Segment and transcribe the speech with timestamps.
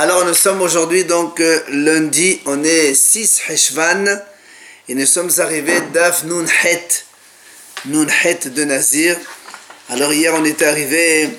[0.00, 4.04] Alors nous sommes aujourd'hui donc euh, lundi, on est 6 Heshvan
[4.88, 7.04] et nous sommes arrivés d'Af Nun Het,
[7.86, 9.16] Nun Het de Nazir.
[9.88, 11.30] Alors hier on est arrivé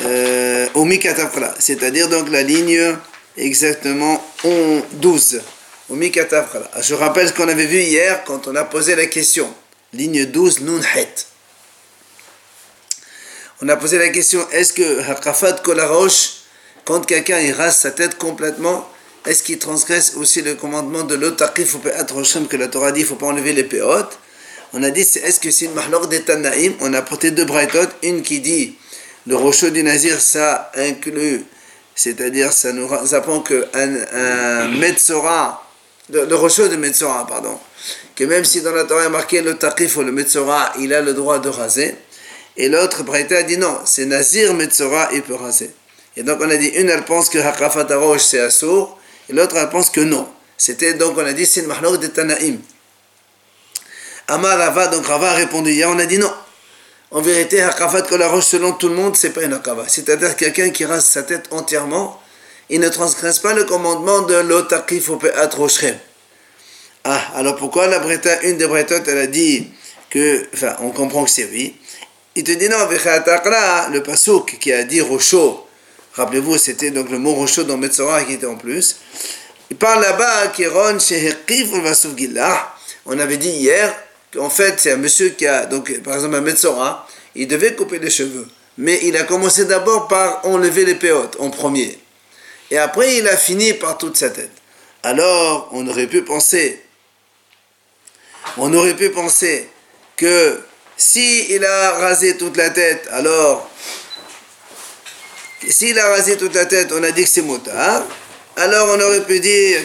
[0.00, 2.96] euh, au Mikatafra, c'est-à-dire donc la ligne
[3.36, 4.26] exactement
[4.92, 5.42] 12.
[5.90, 5.98] Au.
[6.80, 9.52] Je rappelle ce qu'on avait vu hier quand on a posé la question.
[9.92, 11.26] Ligne 12, Nun Het
[13.60, 16.42] on a posé la question est-ce que Hakafat Kolarosh,
[16.84, 18.88] quand quelqu'un il rase sa tête complètement,
[19.26, 23.08] est-ce qu'il transgresse aussi le commandement de l'Otaqif ou que la Torah dit il ne
[23.08, 24.18] faut pas enlever les péotes
[24.72, 26.74] On a dit est-ce que c'est une mahlok des Tanaïm?
[26.80, 28.76] On a porté deux braïtot, une qui dit
[29.26, 31.44] le rochot du Nazir, ça inclut,
[31.94, 33.60] c'est-à-dire ça nous apprend qu'un
[34.12, 35.68] un Metzora,
[36.10, 37.58] le, le rochot de Metzora, pardon,
[38.16, 41.12] que même si dans la Torah a marqué le ou le Metzora, il a le
[41.12, 41.96] droit de raser.
[42.58, 45.70] Et l'autre, Braïta a dit non, c'est Nazir Metzora, il peut raser.
[46.16, 48.98] Et donc on a dit, une elle pense que Hakrafat Arosh c'est Assour,
[49.30, 50.28] et l'autre elle pense que non.
[50.56, 52.60] C'était donc, on a dit, c'est le de Tanaïm.
[54.26, 56.32] Amar Rava, donc Rava a répondu hier, on a dit non.
[57.12, 59.84] En vérité, Hakrafat Kolarosh, selon tout le monde, c'est pas une Akava.
[59.86, 62.20] C'est-à-dire quelqu'un qui rase sa tête entièrement,
[62.68, 65.96] il ne transgresse pas le commandement de l'Otakif Atroshrem.
[67.04, 69.68] Ah, alors pourquoi la Breta, une des Bretotes, elle a dit
[70.10, 71.76] que, enfin, on comprend que c'est oui.
[72.38, 75.66] Il te dit non, le pasouk qui a dit Rocho,
[76.12, 78.98] rappelez-vous, c'était donc le mot Rocho dans Metzora qui était en plus.
[79.70, 80.98] Il parle là-bas, Kéron.
[83.06, 83.92] On avait dit hier
[84.32, 87.98] qu'en fait, c'est un monsieur qui a, donc par exemple un Metzora, il devait couper
[87.98, 88.46] les cheveux.
[88.76, 91.98] Mais il a commencé d'abord par enlever les péotes en premier.
[92.70, 94.52] Et après, il a fini par toute sa tête.
[95.02, 96.84] Alors, on aurait pu penser,
[98.58, 99.68] on aurait pu penser
[100.16, 100.60] que
[100.98, 103.70] si a rasé toute la tête, alors,
[105.68, 108.02] s'il a rasé toute la tête, on a dit que c'est motard.
[108.56, 109.82] Alors on aurait pu dire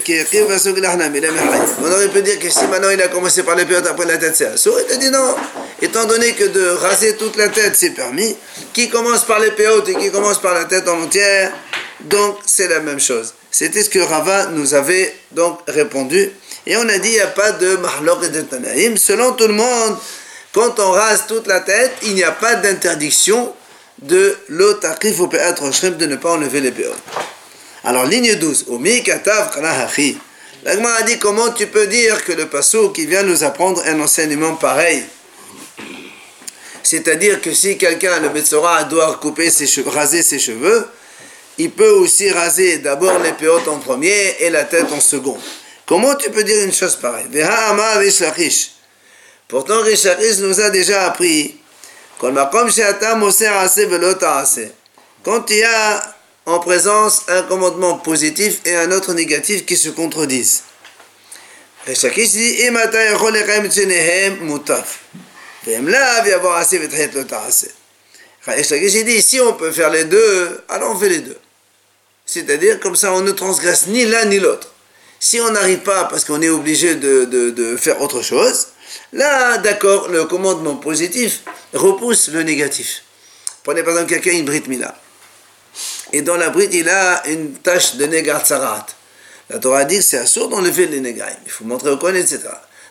[1.80, 4.18] on aurait pu dire que si maintenant il a commencé par les périodes après la
[4.18, 5.36] tête c'est assaut, il a dit non.
[5.80, 8.36] Étant donné que de raser toute la tête c'est permis,
[8.74, 11.54] qui commence par les périodes et qui commence par la tête en entière,
[12.00, 13.36] donc c'est la même chose.
[13.52, 16.32] C'était ce que Rava nous avait donc répondu.
[16.66, 18.98] Et on a dit il n'y a pas de mahlok et de tanaïm.
[18.98, 19.98] Selon tout le monde,
[20.54, 23.54] quand on rase toute la tête, il n'y a pas d'interdiction
[24.02, 27.02] de l'otakif au péatre de ne pas enlever les péotes.
[27.84, 28.66] Alors, ligne 12.
[30.64, 34.00] L'agma a dit comment tu peux dire que le passo qui vient nous apprendre un
[34.00, 35.04] enseignement pareil?
[36.84, 40.88] C'est-à-dire que si quelqu'un, le Betsora, doit couper ses cheveux, raser ses cheveux,
[41.58, 45.38] il peut aussi raser d'abord les péotes en premier et la tête en second.
[45.86, 47.28] Comment tu peux dire une chose pareille?
[49.54, 51.56] Pourtant, Richaris nous a déjà appris
[52.18, 52.32] quand
[55.52, 56.16] il y a
[56.48, 60.64] en présence un commandement positif et un autre négatif qui se contredisent.
[61.86, 62.64] Richaris dit
[69.04, 71.38] dit si on peut faire les deux, alors on fait les deux.
[72.26, 74.72] C'est-à-dire comme ça on ne transgresse ni l'un ni l'autre.
[75.20, 78.70] Si on n'arrive pas parce qu'on est obligé de, de, de faire autre chose,
[79.14, 81.42] Là, d'accord, le commandement positif
[81.74, 83.04] repousse le négatif.
[83.64, 84.96] Prenez par exemple quelqu'un une Brit Mila.
[86.12, 88.86] Et dans la Brit, il a une tâche de négat tsarat.
[89.50, 91.26] La Torah dit que c'est assourd d'enlever les négaim.
[91.46, 92.40] Il faut montrer au coin, etc.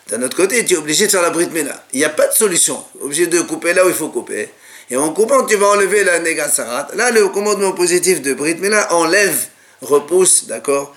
[0.09, 1.83] D'un autre côté, tu es obligé de faire la Brit Mila.
[1.93, 2.83] Il n'y a pas de solution.
[3.01, 4.49] Obligé de couper là où il faut couper.
[4.89, 6.89] Et en coupant, tu vas enlever la négat tsarat.
[6.95, 9.47] Là, le commandement positif de Brit Mila enlève,
[9.81, 10.93] repousse, d'accord,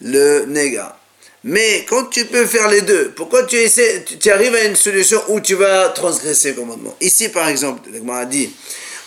[0.00, 0.98] le négat.
[1.48, 5.22] Mais quand tu peux faire les deux, pourquoi tu essaies, tu arrives à une solution
[5.28, 8.52] où tu vas transgresser le commandement Ici, par exemple, a dit,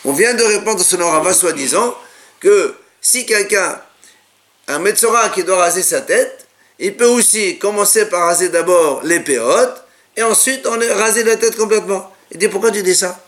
[0.05, 1.93] on vient de répondre selon Rava, soi-disant,
[2.39, 3.81] que si quelqu'un,
[4.69, 6.47] un Metzora qui doit raser sa tête,
[6.79, 9.83] il peut aussi commencer par raser d'abord les péotes,
[10.15, 12.09] et ensuite on raser la tête complètement.
[12.31, 13.21] Il dit, pourquoi tu dis ça?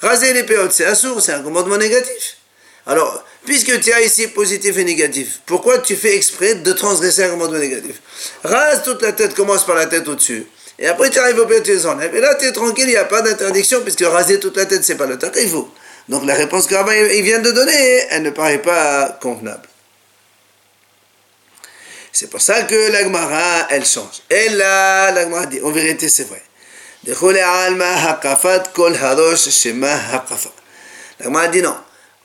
[0.00, 2.38] Raser les péotes, c'est un sourd, c'est un commandement négatif.
[2.86, 7.30] Alors, puisque tu as ici positif et négatif, pourquoi tu fais exprès de transgresser un
[7.30, 8.00] commandement négatif
[8.42, 10.46] Rase toute la tête, commence par la tête au-dessus.
[10.78, 12.14] Et après tu arrives au pied, tu les enlèves.
[12.14, 14.82] Et là tu es tranquille, il n'y a pas d'interdiction, puisque raser toute la tête,
[14.84, 15.18] c'est pas le
[15.48, 15.70] faut.
[16.08, 19.68] Donc la réponse que vient de donner, elle ne paraît pas convenable.
[22.10, 24.22] C'est pour ça que l'agmara, elle change.
[24.28, 26.42] Et là, l'agmara dit, en vérité, c'est vrai.
[31.18, 31.76] L'agmara dit non.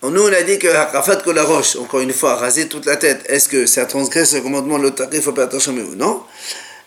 [0.03, 3.21] Nous, on a dit que Hakafat la roche, encore une fois, raser toute la tête,
[3.27, 6.23] est-ce que ça transgresse le commandement il pas attention ou non?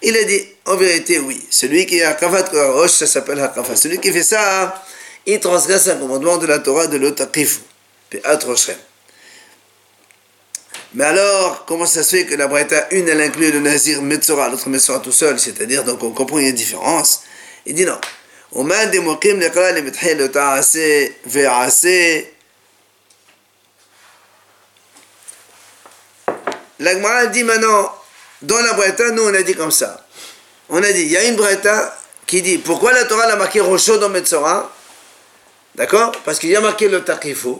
[0.03, 1.45] Il a dit, en vérité, oui.
[1.51, 3.77] Celui qui est Hakafat la roche, ça s'appelle Hakafat.
[3.77, 4.83] Celui qui fait ça,
[5.27, 7.27] il transgresse un commandement de la Torah de l'autre
[10.95, 14.49] Mais alors, comment ça se fait que la Braïta, une, elle inclut le Nazir Metzora,
[14.49, 17.23] l'autre Metzora tout seul, c'est-à-dire, donc on comprend une différence.
[17.67, 17.99] Il dit non.
[26.81, 27.94] La dit maintenant,
[28.41, 30.06] dans la Breta, nous on a dit comme ça.
[30.71, 31.94] On a dit, il y a une Breta
[32.27, 34.73] qui dit, pourquoi la Torah l'a marqué Rocho dans Metzora?
[35.75, 36.12] D'accord?
[36.25, 37.56] Parce qu'il y a marqué le Takifu.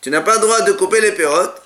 [0.00, 1.62] Tu n'as pas le droit de couper les pérotes.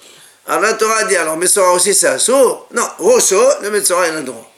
[0.47, 2.69] Alors la Torah dit, alors Metzora aussi c'est assourd.
[2.73, 4.51] Non, Rocho, le Metzora il a le droit.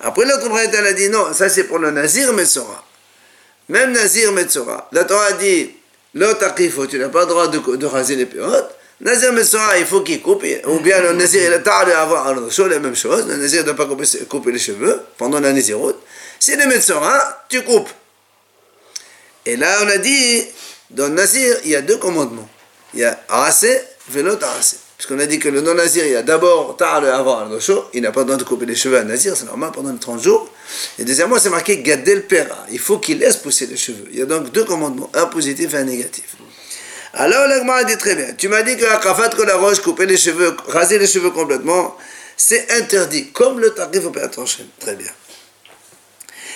[0.00, 2.82] Après l'autre Breta, elle a dit, non, ça c'est pour le Nazir Metzora.
[3.68, 4.88] Même Nazir Metzora.
[4.92, 5.70] La Torah dit,
[6.14, 8.74] le Takifu, tu n'as pas le droit de, de raser les pérotes.
[9.00, 10.44] Nazir Metzora, il faut qu'il coupe.
[10.66, 13.26] Ou bien le Nazir, il a tard d'avoir la même chose.
[13.26, 15.98] Le Nazir ne doit pas couper, les cheveux pendant la Naziroute.
[16.38, 17.90] Si le Metzora, tu coupes.
[19.46, 20.44] Et là, on a dit,
[20.90, 22.48] dans le Nazir, il y a deux commandements.
[22.94, 24.78] Il y a raser, vélo, raser.
[24.96, 27.84] Parce qu'on a dit que le non-nazir, il y a d'abord le avant le chaud,
[27.92, 30.22] il n'a pas besoin de couper les cheveux à nazir, c'est normal pendant les 30
[30.22, 30.48] jours.
[30.98, 34.06] Et deuxièmement, c'est marqué gadel pera, il faut qu'il laisse pousser les cheveux.
[34.12, 36.36] Il y a donc deux commandements, un positif et un négatif.
[37.16, 40.04] Alors l'agma dit très bien, tu m'as dit que la kafat que la roche, couper
[40.06, 41.96] les cheveux, raser les cheveux complètement,
[42.36, 44.66] c'est interdit, comme le tarif au Péatranchen.
[44.80, 45.10] Très bien.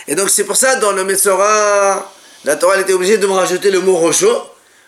[0.09, 2.13] Et donc c'est pour ça, dans le Metzora,
[2.45, 4.29] la Torah était obligée de me rajouter le mot rocho,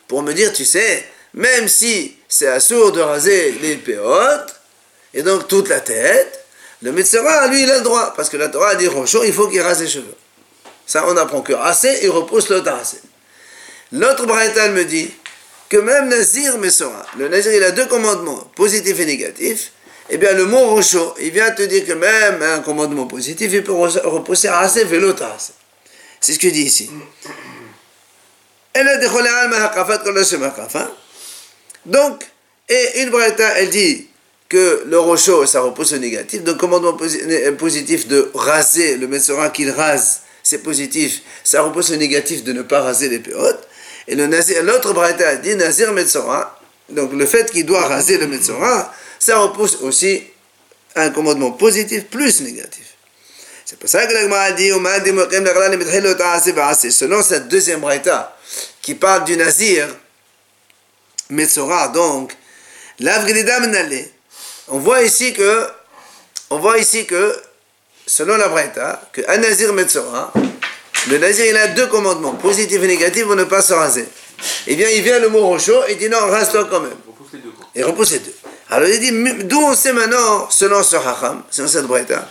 [0.09, 4.57] pour me dire, tu sais, même si c'est assourd de raser les péotes,
[5.15, 6.45] et donc toute la tête,
[6.83, 9.33] le Metzora, lui, il a le droit, parce que la Torah a dit Rochon, il
[9.33, 10.15] faut qu'il rase les cheveux.
[10.85, 13.01] Ça, on apprend que assez, il repousse le assez.
[13.93, 15.13] L'autre Braïtal me dit
[15.71, 19.73] que même Nazir Metzora, le Nazir, il a deux commandements, positif et négatif,
[20.11, 23.63] eh bien, le mot Rochon, il vient te dire que même un commandement positif, il
[23.63, 25.15] peut repousser assez, vélo
[26.21, 26.91] C'est ce que dit ici.
[28.75, 28.83] A
[31.87, 32.27] donc,
[32.69, 34.09] et une Braïta, elle dit
[34.49, 36.43] que le rocho, ça repousse au négatif.
[36.43, 36.97] Donc, commandement
[37.59, 41.23] positif de raser le Metzora qu'il rase, c'est positif.
[41.43, 43.67] Ça repousse au négatif de ne pas raser les péotes.
[44.09, 46.59] Et l'autre Braïta dit Nazir Metzora.
[46.89, 50.23] Donc, le fait qu'il doit raser le Metzora, ça repousse aussi
[50.97, 52.87] un commandement positif plus négatif.
[53.65, 54.71] C'est pour ça que l'Agma a dit
[56.91, 58.37] Selon cette deuxième Braïta,
[58.83, 59.87] qui parle du Nazir,
[61.29, 62.37] Metzora, donc,
[64.69, 65.67] on voit ici que,
[66.51, 67.41] on voit ici que,
[68.07, 70.33] selon la Breta, que un Nazir Metzora,
[71.09, 74.07] le Nazir il a deux commandements, positif et négatif pour ne pas se raser.
[74.67, 76.97] Et bien il vient le mot rocho et dit non, rase-toi quand même.
[77.75, 78.35] Et repousse les deux.
[78.69, 82.29] Alors il dit, d'où on sait maintenant, selon ce Hacham, selon cette Breta,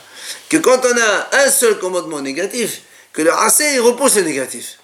[0.48, 2.81] que quand on a un seul commandement négatif,
[3.12, 4.80] que le assez il repousse le négatif.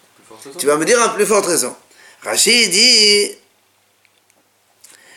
[0.58, 1.76] Tu vas me dire en plus forte raison.
[2.24, 3.32] Rachid dit,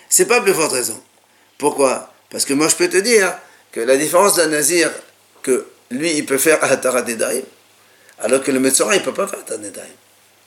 [0.08, 1.00] c'est pas plus forte raison.
[1.58, 2.12] Pourquoi?
[2.30, 3.36] Parce que moi je peux te dire
[3.72, 4.90] que la différence d'un nazir,
[5.42, 7.42] que lui il peut faire Atarat Nedarim,
[8.20, 9.90] alors que le Metzora il peut pas faire Atarat Nedarim.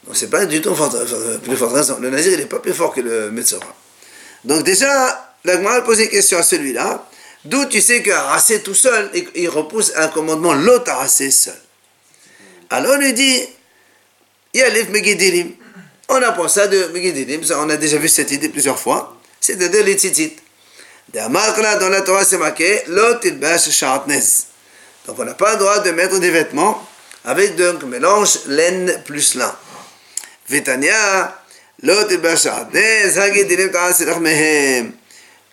[0.06, 1.98] Donc c'est pas du tout euh, plus forte raison.
[2.00, 3.76] Le nazir il n'est pas plus fort que le Metzora.
[4.44, 7.08] Donc déjà, la a posé une question à celui-là.
[7.46, 11.56] D'où tu sais qu'un tout seul, il repousse un commandement, l'autre assez seul.
[12.70, 13.42] Alors on lui dit,
[14.54, 15.54] Yalif Megidirim.
[16.10, 19.96] On apprend ça de Megidirim, on a déjà vu cette idée plusieurs fois c'est-à-dire les
[19.96, 20.38] tzitzit.
[21.14, 26.88] Dans la Torah, c'est marqué Donc on n'a pas le droit de mettre des vêtements
[27.26, 29.56] avec donc mélange laine plus lin.
[30.50, 31.44] Vitania,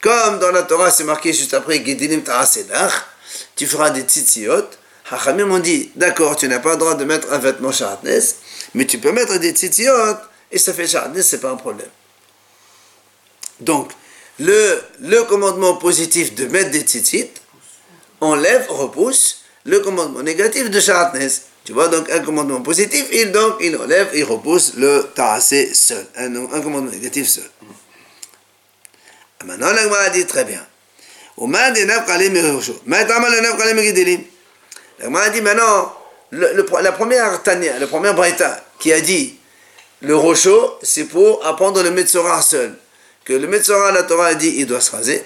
[0.01, 1.83] comme dans la Torah, c'est marqué juste après
[3.57, 4.71] tu feras des tzitziot.
[5.11, 8.21] Hachamim ont dit, d'accord, tu n'as pas le droit de mettre un vêtement sharatnes,
[8.75, 10.17] mais tu peux mettre des tzitziot,
[10.53, 11.89] et ça fait sharatnes, c'est pas un problème.
[13.61, 13.93] Donc,
[14.39, 17.31] le, le commandement positif de mettre des tzitzit
[18.21, 21.29] enlève, repousse le commandement négatif de sharatnes.
[21.69, 26.03] Tu vois, donc un commandement positif, il, donc, il enlève, il repousse le ta'asé seul.
[26.17, 26.33] Un,
[26.63, 27.45] commandement négatif seul.
[29.45, 30.67] Maintenant, l'agma a dit très bien.
[31.37, 31.85] L'agma a dit
[35.43, 35.93] maintenant,
[36.31, 39.39] le, la première tania, la première braïta qui a dit
[40.01, 42.79] le rocho, c'est pour apprendre le Metzora seul
[43.27, 45.23] que le Metzora, la Torah a dit, il doit se raser.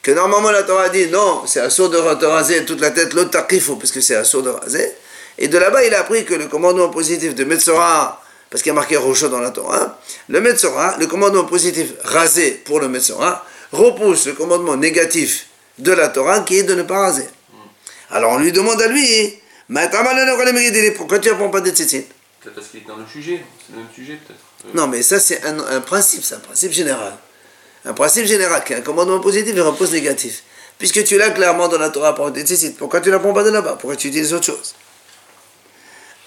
[0.00, 3.32] Que normalement, la Torah a dit, non, c'est assourd de raser toute la tête, l'autre
[3.32, 4.96] takifo, parce que c'est assourd de raser.
[5.38, 8.72] Et de là-bas, il a appris que le commandement positif de Metzora, parce qu'il y
[8.72, 13.44] a marqué Rocho dans la Torah, le Metzora, le commandement positif rasé pour le Metzora,
[13.72, 15.46] repousse le commandement négatif
[15.78, 17.28] de la Torah qui est de ne pas raser.
[18.10, 19.40] Alors on lui demande à lui,
[20.96, 22.06] pourquoi tu ne prends pas des tzitzit?
[22.40, 24.74] Peut-être parce qu'il est dans le sujet, c'est le même sujet peut-être.
[24.74, 27.14] Non, mais ça c'est un, un principe, c'est un principe général
[27.86, 30.42] un principe général, qu'un commandement positif il repose négatif.
[30.78, 33.76] Puisque tu l'as clairement dans la Torah pour nécessite, pourquoi tu l'apprends pas de là-bas?
[33.80, 34.74] Pourquoi tu utilises autre chose?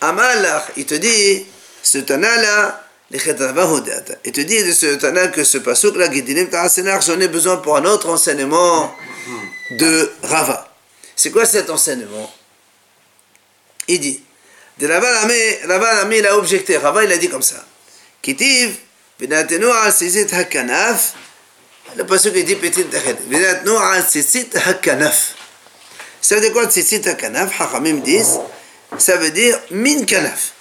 [0.01, 1.45] Amalach, il te dit,
[1.83, 6.09] ce Tana-là, il te dit de ce Tana que ce Pasuk-là,
[7.01, 8.95] j'en ai besoin pour un autre enseignement
[9.71, 10.71] de Rava.
[11.15, 12.31] C'est quoi cet enseignement?
[13.87, 14.23] Il dit,
[14.77, 15.07] de Rava
[15.67, 17.65] Rava il a objecté, Rava il a dit comme ça,
[18.21, 18.75] Kitiv,
[20.31, 21.13] hakanaf,
[21.95, 22.85] le Pasuk il dit petit
[24.67, 25.35] hakanaf.
[26.21, 27.59] Ça veut dire quoi tzitzit hakanaf?
[27.59, 28.39] Hachamim disent,
[28.97, 30.51] ça veut dire min kanaf.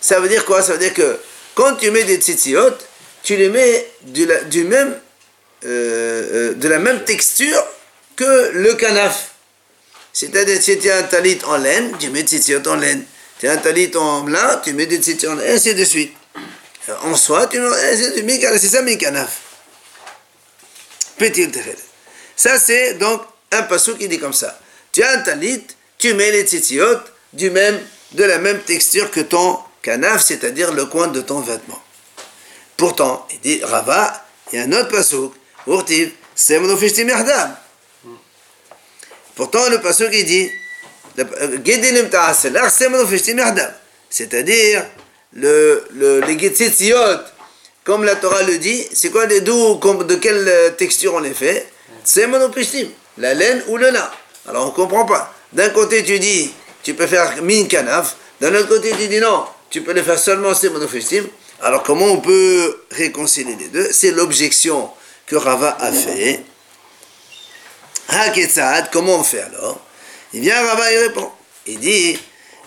[0.00, 0.62] Ça veut dire quoi?
[0.62, 1.18] Ça veut dire que
[1.54, 2.76] quand tu mets des tzitziot,
[3.22, 4.98] tu les mets du, du même,
[5.64, 7.62] euh, euh, de la même texture
[8.14, 9.32] que le kanaf.
[10.12, 13.04] C'est-à-dire, si tu as un talit en laine, tu mets des tzitziot en laine.
[13.38, 16.14] Tu as un talit en blanc, tu mets des tzitziot en laine, ainsi de suite
[17.02, 19.40] en soi, tu c'est ça Mikanaf.
[21.18, 21.50] Petit
[22.36, 24.58] Ça, c'est donc un passou qui dit comme ça.
[24.92, 25.66] Tu as un talit,
[25.98, 27.00] tu mets les tzitziot
[27.36, 27.78] du même,
[28.12, 31.80] de la même texture que ton kanaf, c'est-à-dire le coin de ton vêtement.
[32.76, 35.32] Pourtant, il dit Rava, il y a un autre passouk,
[35.66, 36.60] Urtiv, c'est
[39.34, 40.50] Pourtant, le passouk il dit
[44.10, 44.86] C'est-à-dire,
[45.32, 46.96] le, le, les Getzitziot,
[47.84, 51.34] comme la Torah le dit, c'est quoi les doux, de quelle euh, texture on les
[51.34, 51.66] fait?
[52.04, 52.88] C'est monopristim,
[53.18, 54.10] la laine ou le lin.
[54.48, 55.32] Alors on ne comprend pas.
[55.52, 56.52] D'un côté tu dis,
[56.86, 58.14] tu peux faire min kanaf.
[58.40, 61.24] D'un autre côté, tu dis non, tu peux le faire seulement c'est monophysique.
[61.60, 63.88] Alors comment on peut réconcilier les deux?
[63.90, 64.88] C'est l'objection
[65.26, 66.44] que Rava a fait.
[68.08, 69.80] Haketsad, comment on fait alors?
[70.32, 71.28] Eh il vient Rava il répond.
[71.66, 72.20] Il dit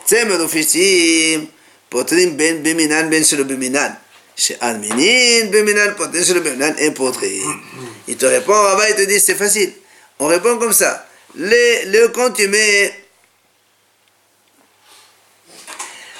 [0.05, 1.47] Tsemonophysim,
[1.89, 3.95] potrim ben beminan ben selo beminan.
[4.35, 7.61] Chez beminan, potrim selo beminan, et potrim.
[8.05, 9.71] Il te répond, Rava il te dit c'est facile.
[10.19, 11.05] On répond comme ça.
[11.35, 12.93] Le, le quand tu mets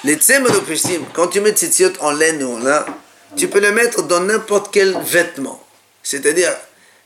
[0.04, 2.84] les tsemonopristim, quand tu mets tzitziot en laine ou en lin,
[3.36, 5.62] tu peux le mettre dans n'importe quel vêtement.
[6.02, 6.52] C'est-à-dire,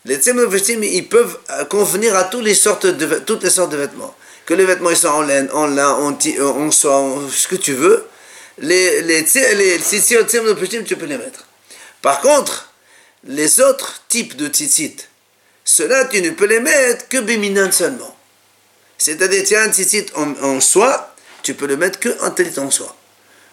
[0.05, 4.15] les tsemonopristim, ils peuvent convenir à toutes les sortes de, toutes les sortes de vêtements.
[4.47, 7.73] Que les vêtements soient en laine, en lin, en, en soie, en, ce que tu
[7.73, 8.07] veux
[8.59, 9.23] les, les,
[9.55, 10.17] les tzitzit
[10.87, 11.47] tu peux les mettre.
[12.03, 12.73] Par contre,
[13.25, 15.09] les autres types de tzitzit,
[15.65, 18.15] ceux-là, tu ne peux les mettre que béminan seulement.
[18.99, 21.14] C'est-à-dire, as un tzitzit en, en, soie,
[21.45, 22.97] tu peux le mettre que en talit en soie.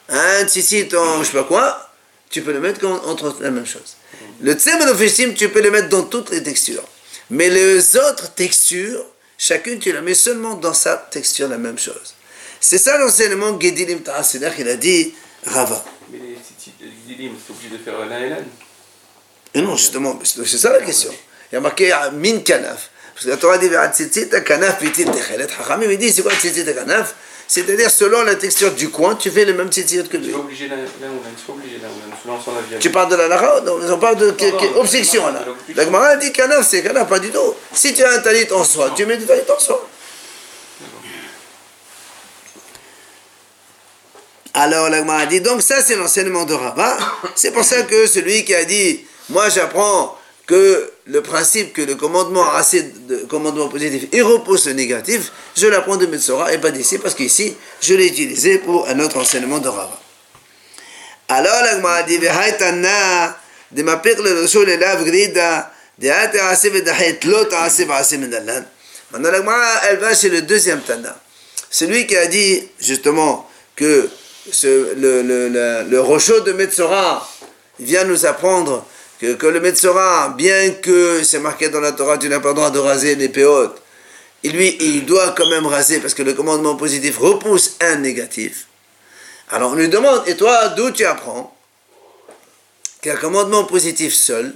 [0.10, 1.94] Un tzitzit en je sais pas quoi,
[2.32, 3.98] tu peux le mettre entre la même chose.
[4.42, 6.84] Le tzemonofestim, tu peux le mettre dans toutes les textures.
[7.30, 9.06] Mais les autres textures,
[9.38, 12.16] chacune, tu la mets seulement dans sa texture, la même chose.
[12.60, 15.14] C'est ça l'enseignement Gedilim Ta'aseder qu'il a dit
[15.46, 15.84] Rava.
[16.12, 16.38] Mais les
[17.08, 18.38] Gedilim, c'est obligé de faire l'un et l'un
[19.54, 21.12] Et non, justement, c'est ça la question.
[21.52, 22.90] Il y a marqué Min Kanaf.
[23.14, 25.48] Parce que la Torah dit Tzitzit Kanaf Pitit Techelet.
[25.60, 27.16] Hachamim, il dit c'est quoi Tzitzit Kanaf?
[27.54, 30.30] C'est-à-dire, selon la texture du coin, tu fais le même tzitzit que lui.
[30.30, 30.70] Tu obligé
[31.50, 34.34] obligé parles de la Lara On parle de
[34.78, 35.44] objection là.
[35.76, 37.54] La Gemara dit kanaf, c'est kanaf, pas du tout.
[37.74, 39.86] Si tu as un talit en soi, tu mets du talit en soi.
[44.54, 47.00] Alors l'Agma a dit, donc ça c'est l'enseignement de Rabat.
[47.36, 50.18] C'est pour ça que celui qui a dit, moi j'apprends
[50.52, 55.66] que le principe que le commandement assez de commandement positif, il repousse le négatif, je
[55.68, 59.60] l'apprends de Metzora et pas d'ici, parce qu'ici, je l'ai utilisé pour un autre enseignement
[59.60, 60.02] de Rabat.
[61.30, 67.20] Alors l'Agma a dit, de ma le reçu le lav grida, de hate assez vedahet
[67.24, 68.66] lot assez assez medalan.
[69.14, 69.56] Maintenant l'Agma,
[69.90, 71.18] elle va chez le deuxième Tana.
[71.70, 74.10] Celui qui a dit, justement, que
[74.64, 77.26] le, le, le, rocheau de Metzora
[77.80, 78.86] vient nous apprendre
[79.22, 82.56] que, que le Metzora, bien que c'est marqué dans la Torah, tu n'as pas le
[82.56, 83.80] droit de raser les péotes,
[84.44, 88.66] lui, il doit quand même raser parce que le commandement positif repousse un négatif.
[89.52, 91.56] Alors on lui demande, et toi, d'où tu apprends
[93.04, 94.56] qu'un commandement positif seul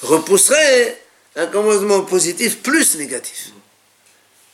[0.00, 0.98] repousserait
[1.34, 3.50] un commandement positif plus négatif?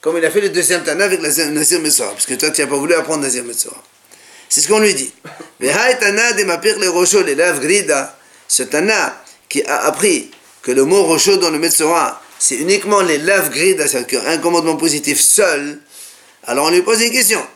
[0.01, 2.61] Comme il a fait le deuxième Tana avec la Nazir Metzora, parce que toi, tu
[2.63, 3.81] n'as pas voulu apprendre Nazir Metzora.
[4.49, 5.13] C'est ce qu'on lui dit.
[8.49, 9.22] Ce Tana
[9.53, 10.31] qui a appris
[10.63, 14.77] que le mot rocho dans le Metzora, c'est uniquement les lèvres grida, c'est-à-dire un commandement
[14.77, 15.79] positif seul,
[16.45, 17.47] alors on lui pose une question.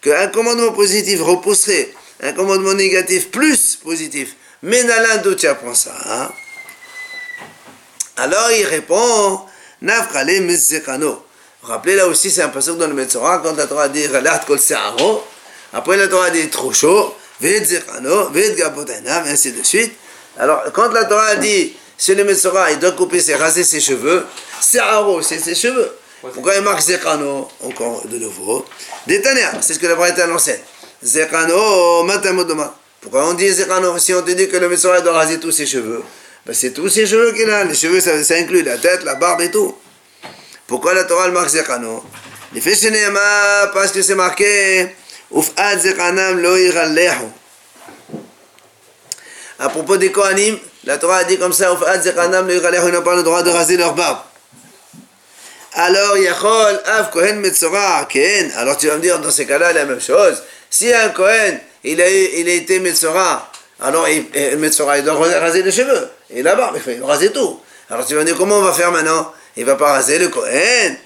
[0.00, 4.34] Qu'un commandement positif repousserait un commandement négatif plus positif.
[4.62, 6.30] Menalan, d'où tu apprends ça hein?
[8.16, 9.42] Alors il répond,
[9.82, 11.22] Nafkale Mizzekano.
[11.62, 14.58] Rappelez là aussi, c'est un passage dans le Metzora, quand la Torah dit Relat kol
[15.74, 17.62] après la Torah dit trop chaud, Et
[19.28, 19.92] ainsi de suite.
[20.38, 24.24] Alors, quand la Torah dit, chez le Metzora, il doit couper, c'est raser ses cheveux,
[24.60, 25.90] c'est Aro, c'est ses cheveux.
[26.20, 28.64] Pourquoi il marque Zekano Encore de nouveau?
[29.06, 30.60] Détania, c'est ce que la Braïta l'enseigne.
[31.02, 32.74] Zekano, Matamodoma.
[33.00, 35.66] Pourquoi on dit Zekano Si on te dit que le Metzora doit raser tous ses
[35.66, 36.02] cheveux,
[36.46, 37.64] ben c'est tous ses cheveux qu'il a.
[37.64, 39.76] Les cheveux, ça, inclut la tête, la barbe et tout.
[40.66, 42.04] Pourquoi la Torah marque Zekano
[42.54, 42.76] Les fait
[43.74, 44.94] parce que c'est marqué
[49.58, 53.42] À propos des Kohanim, la Torah a dit comme ça ils n'ont pas le droit
[53.42, 54.18] de raser leur barbe.
[55.74, 58.06] Alors, Yachol, Av Kohen Metzora.
[58.56, 60.42] Alors tu vas me dire, dans ces cas-là, la même chose.
[60.68, 64.26] Si un Kohen, il a, il a été Metzora, alors il,
[64.58, 66.08] Metzora, il doit raser les cheveux.
[66.30, 67.58] Et la barbe, il doit raser tout.
[67.88, 69.32] Alors tu vas me dire, comment on va faire maintenant?
[69.56, 70.96] Il va pas raser le Kohen.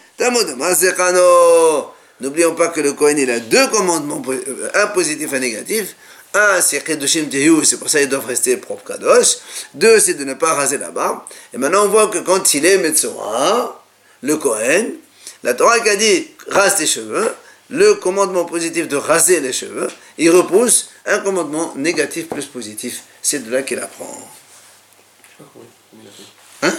[2.20, 5.96] N'oublions pas que le Kohen, il a deux commandements, euh, un positif et un négatif.
[6.32, 9.36] Un, c'est Kedushim Tehu, c'est pour ça qu'ils doivent rester propres Kadosh.
[9.74, 11.20] Deux, c'est de ne pas raser la barbe.
[11.52, 13.84] Et maintenant, on voit que quand il est Metzora,
[14.22, 14.94] le Kohen,
[15.42, 17.34] la Torah qui a dit rase tes cheveux,
[17.68, 23.02] le commandement positif de raser les cheveux, il repousse un commandement négatif plus positif.
[23.22, 24.10] C'est de là qu'il apprend.
[26.62, 26.72] Hein?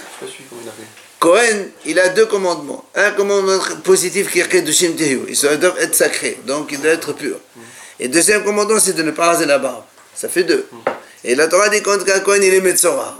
[1.19, 2.85] Cohen, il a deux commandements.
[2.95, 5.21] Un commandement positif qui est de Shimtehu.
[5.27, 7.37] Il doit être sacré, donc il doit être pur.
[7.55, 7.61] Mm.
[7.99, 9.83] Et deuxième commandement, c'est de ne pas raser la barbe.
[10.13, 10.67] Ça fait deux.
[10.71, 10.77] Mm.
[11.23, 13.17] Et la Torah dit qu'un Cohen, il est Metzora.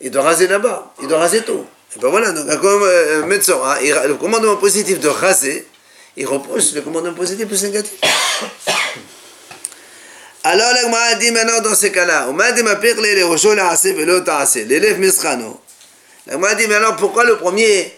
[0.00, 0.86] Il doit raser la barbe.
[1.00, 1.64] Il doit raser tout.
[1.96, 5.66] Et ben voilà, donc un Metzora, le commandement positif de raser,
[6.16, 7.94] il repousse le commandement positif plus négatif.
[10.44, 12.28] Alors l'Agmara dit maintenant dans ces cas-là,
[14.66, 15.60] l'élève Misrano.
[16.28, 17.92] L'Agmara dit maintenant pourquoi le premier,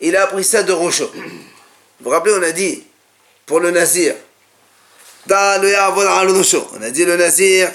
[0.00, 1.22] il a appris ça de Rocho Vous
[2.00, 2.84] vous rappelez, on a dit,
[3.46, 4.14] pour le Nazir,
[5.28, 7.70] on a dit le Nazir,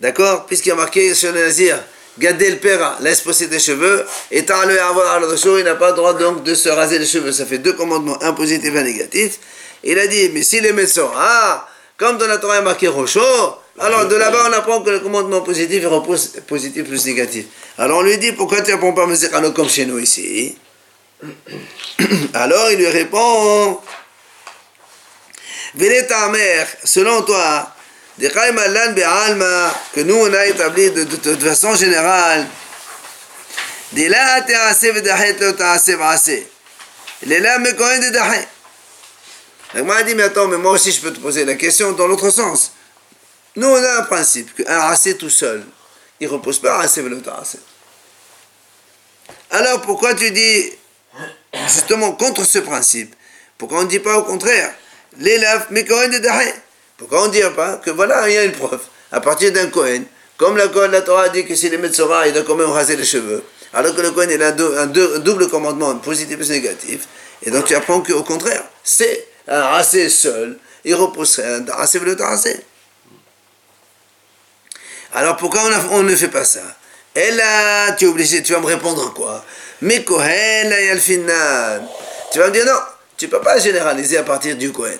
[0.00, 1.82] d'accord, puisqu'il y a marqué sur le Nazir,
[2.18, 6.42] Gadel le père, laisse pousser tes cheveux, et le il n'a pas le droit donc
[6.42, 7.30] de se raser les cheveux.
[7.30, 9.38] Ça fait deux commandements, un positif et un négatif.
[9.84, 13.20] Il a dit, mais si les médecins, ah, comme dans la Torah il marqué Rocho,
[13.78, 17.46] alors de là-bas on apprend que le commandement positif est positif plus négatif.
[17.78, 20.56] Alors on lui dit, pourquoi tu n'apprends pas Mesekano comme chez nous ici?
[22.34, 23.80] Alors il lui répond,
[25.76, 27.70] Venez ta mère, selon toi,
[28.18, 32.46] que nous on a établi de, de, de façon générale,
[33.92, 34.40] les là
[37.58, 38.48] me de dahet.
[39.74, 42.30] Moi, dit, mais attends, mais moi aussi je peux te poser la question dans l'autre
[42.30, 42.72] sens.
[43.56, 45.64] Nous, on a un principe qu'un assez tout seul,
[46.20, 47.02] il ne repose pas assez.
[49.50, 50.72] Alors pourquoi tu dis
[51.66, 53.14] justement contre ce principe?
[53.56, 54.74] Pourquoi on ne dit pas au contraire?
[55.18, 56.52] L'élève, mais Cohen de Dahe
[56.98, 58.82] Pourquoi on ne dit pas que voilà, il y a une preuve?
[59.10, 60.02] À partir d'un Cohen
[60.36, 63.04] Comme la, la Torah dit que si les Metzora, il doit quand même raser les
[63.04, 63.42] cheveux.
[63.72, 67.08] Alors que le Cohen, il a un, double commandement, positif et négatif.
[67.42, 72.60] Et donc tu apprends qu'au contraire, c'est un assez seul, il reposerait un assez assez.
[75.16, 76.60] Alors pourquoi on, ne fait pas ça?
[77.14, 79.42] Et là, tu es obligé, tu vas me répondre quoi?
[79.80, 80.74] Mais Kohen.
[82.30, 82.78] Tu vas me dire non,
[83.16, 84.98] tu ne peux pas généraliser à partir du Kohen.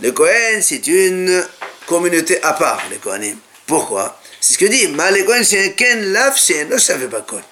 [0.00, 1.44] Le Kohen, c'est une
[1.86, 3.36] communauté à part, les Kohanim.
[3.66, 4.18] Pourquoi?
[4.40, 7.20] C'est ce que dit, mais le Kohen, c'est un Ken Laf, c'est un savais pas
[7.20, 7.42] quoi.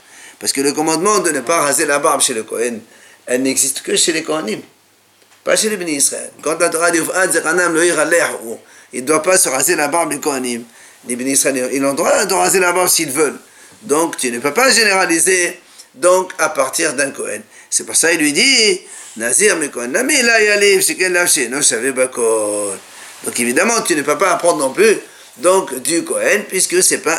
[0.41, 2.81] Parce que le commandement de ne pas raser la barbe chez le Kohen,
[3.27, 4.63] elle n'existe que chez les Kohanim.
[5.45, 6.31] Pas chez les bénis Israël.
[6.41, 7.01] Quand la Torah dit,
[8.95, 10.65] il ne doit pas se raser la barbe du Kohanim
[11.09, 13.39] les bénéficiaires, ils ont le droit de raser la barbe s'ils veulent.
[13.83, 15.59] Donc tu ne peux pas généraliser
[15.95, 17.41] donc à partir d'un Cohen.
[17.71, 18.81] C'est pour ça qu'il lui dit
[19.17, 22.77] Nazir mais Cohen, mais là il c'est qu'elle lâché, non, je savais pas quoi.
[23.25, 24.97] Donc évidemment, tu ne peux pas apprendre non plus
[25.39, 27.19] donc du Cohen, puisque ce n'est pas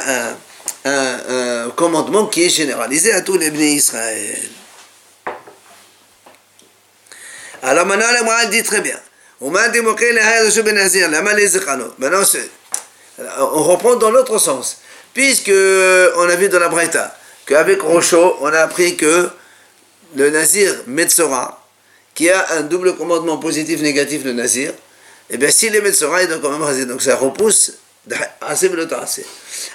[0.85, 4.49] un, commandement qui est généralisé à tous les bénis Israël.
[7.61, 8.97] Alors maintenant, la dit très bien.
[9.41, 9.71] Maintenant,
[12.25, 12.49] c'est
[13.39, 14.77] on reprend dans l'autre sens.
[15.13, 19.29] Puisque on a vu dans la Breta qu'avec Rocho, on a appris que
[20.15, 21.65] le Nazir Metzora,
[22.13, 26.27] qui a un double commandement positif-négatif, le Nazir, et eh bien s'il est Metzora, il
[26.27, 26.85] doit quand même raser.
[26.85, 27.73] Donc ça repousse.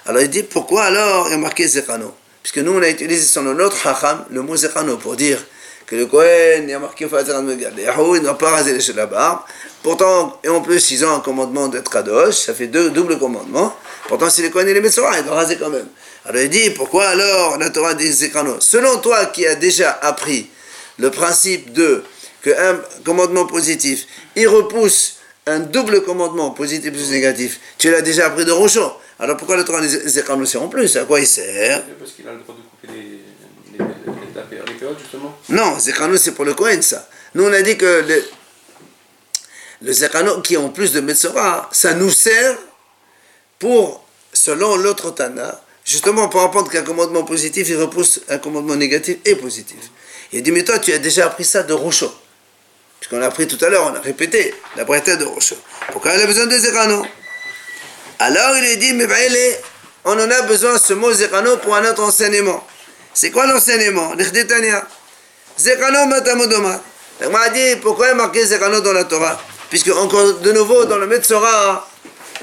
[0.06, 3.26] Alors il dit pourquoi alors il y a marqué Zekano Puisque nous on a utilisé
[3.26, 5.38] sur notre Hacham le mot Zekano pour dire
[5.86, 9.40] que le Kohen, a marqué il ne doit pas raser les la barbe.
[9.82, 13.74] Pourtant, et en plus, ils ont un commandement d'être Kadosh, ça fait deux doubles commandements.
[14.08, 15.88] Pourtant, si le Kohen et les Metzora, il doit raser quand même.
[16.26, 20.48] Alors il dit, pourquoi alors la Torah dit Zekrano Selon toi qui as déjà appris
[20.98, 22.02] le principe de
[22.42, 28.44] qu'un commandement positif, il repousse un double commandement, positif plus négatif, tu l'as déjà appris
[28.44, 28.92] de Rocho.
[29.18, 30.96] Alors pourquoi le Torah Zekano c'est en plus?
[30.96, 31.82] À quoi il sert?
[31.98, 32.62] Parce qu'il a le droit de
[35.48, 37.08] Non, Zekano c'est pour le Kohen, ça.
[37.34, 38.24] Nous on a dit que le,
[39.82, 42.56] le Zekano qui est en plus de Metzora, ça nous sert
[43.58, 49.18] pour, selon l'autre Tana, justement pour apprendre qu'un commandement positif, il repousse un commandement négatif
[49.24, 49.78] et positif.
[50.32, 52.12] Il dit, mais toi tu as déjà appris ça de Rocho.
[53.00, 55.56] Puisqu'on a appris tout à l'heure, on a répété la breté de Rocho.
[55.92, 57.04] Pourquoi il a besoin de Zekano
[58.18, 59.06] alors il lui dit, mais
[60.04, 62.64] on en a besoin ce mot Zekano pour un autre enseignement.
[63.14, 64.12] C'est quoi l'enseignement
[65.56, 66.80] Zekano matamodomar.
[67.52, 71.88] Dit pourquoi est marqué Zekano dans la Torah Puisque encore de nouveau dans le Metzora,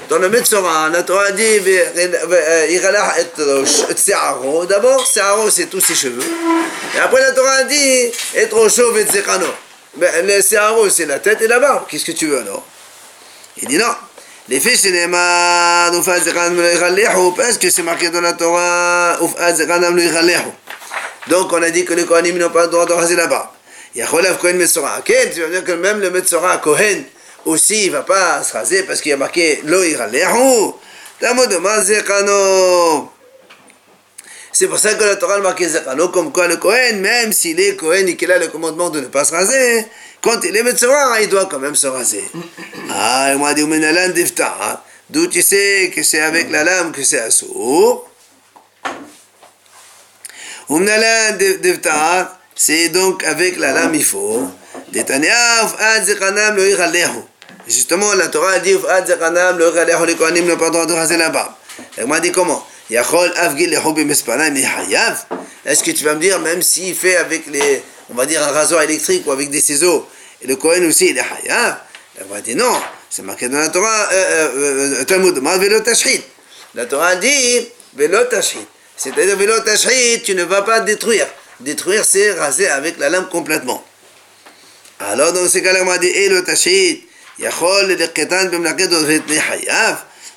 [0.08, 1.60] dans le Metzora, la Torah dit
[4.68, 6.24] D'abord, Searo c'est tous ses cheveux.
[6.96, 9.46] Et après la Torah dit Être Zekano.
[9.98, 11.84] Le Searo c'est la tête et la barbe.
[11.88, 12.64] Qu'est-ce que tu veux alors
[13.60, 13.94] Il dit non.
[14.48, 14.82] Les fiches
[17.36, 19.18] Parce que c'est marqué dans la Torah
[21.28, 23.48] donc on a dit que les Kohanim n'ont pas le droit de raser la barbe.
[23.94, 24.98] Yacholav Kohen Metzora.
[24.98, 27.04] Ok, tu vas dire que même le Metzora Kohen
[27.44, 30.72] aussi il ne va pas se raser parce qu'il y a marqué Loïra Lehu.
[34.52, 37.60] C'est pour ça que la Torah a marqué Zekano comme quoi le Kohen, même s'il
[37.60, 39.86] est Kohen et qu'il a le commandement de ne pas se raser,
[40.20, 42.24] quand il est Metzora, il doit quand même se raser.
[42.90, 44.80] Ah, il m'a dit hein.
[45.10, 48.08] D'où tu sais que c'est avec la lame que c'est assourd
[52.54, 54.48] c'est donc avec la lame il faut.
[57.68, 58.76] Justement, la Torah dit,
[60.06, 61.52] les Kohanim n'ont pas le droit de raser la barbe.
[61.98, 62.66] Il m'a dit comment?
[65.64, 68.50] Est-ce que tu vas me dire, même s'il fait avec les, on va dire un
[68.50, 70.06] rasoir électrique ou avec des ciseaux,
[70.42, 71.76] et le Kohen aussi, il hayav?
[72.18, 72.74] Elle va dire non,
[73.08, 75.40] c'est marqué dans la Torah, euh, euh, euh Talmud,
[76.74, 77.68] La Torah dit,
[79.02, 79.36] c'est-à-dire,
[80.22, 81.26] tu ne vas pas détruire.
[81.58, 83.82] Détruire, c'est raser avec la lame complètement.
[85.00, 87.04] Alors, dans ce cas-là, on m'a dit, et le tachit,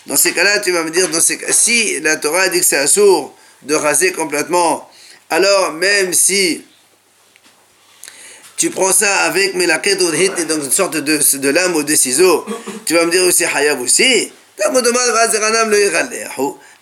[0.07, 2.65] dans ces cas-là, tu vas me dire, dans ces cas, si la Torah dit que
[2.65, 4.89] c'est assourd de raser complètement,
[5.29, 6.65] alors même si
[8.57, 12.45] tu prends ça avec donc une sorte de, de lame ou de ciseaux,
[12.85, 14.31] tu vas me dire aussi Hayab aussi.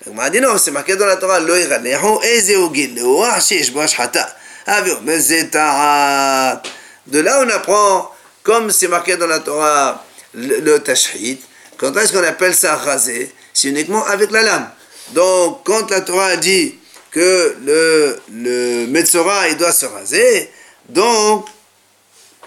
[0.08, 1.54] On m'a dit non, c'est marqué dans la Torah, lo
[7.08, 8.12] De là, on apprend,
[8.44, 10.80] comme c'est marqué dans la Torah, le, le
[11.78, 14.70] quand est-ce qu'on appelle ça raser C'est uniquement avec la lame.
[15.12, 16.76] Donc, quand la Torah dit
[17.12, 20.50] que le, le Metzora, il doit se raser,
[20.90, 21.46] donc,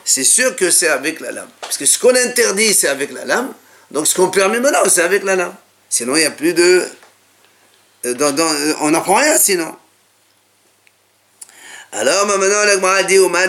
[0.04, 1.48] c'est sûr que c'est avec la lame.
[1.60, 3.52] Parce que ce qu'on interdit, c'est avec la lame.
[3.90, 5.54] Donc, ce qu'on permet maintenant, c'est avec la lame.
[5.88, 6.84] Sinon, il n'y a plus de...
[8.06, 9.74] Euh, euh, on n'apprend rien sinon.
[11.92, 13.46] Alors, maintenant, la Gemara dit, m'a.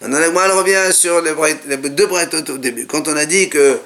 [0.00, 1.34] Maintenant, la revient sur les,
[1.90, 2.86] deux brettes au début.
[2.86, 3.80] Quand on a dit que,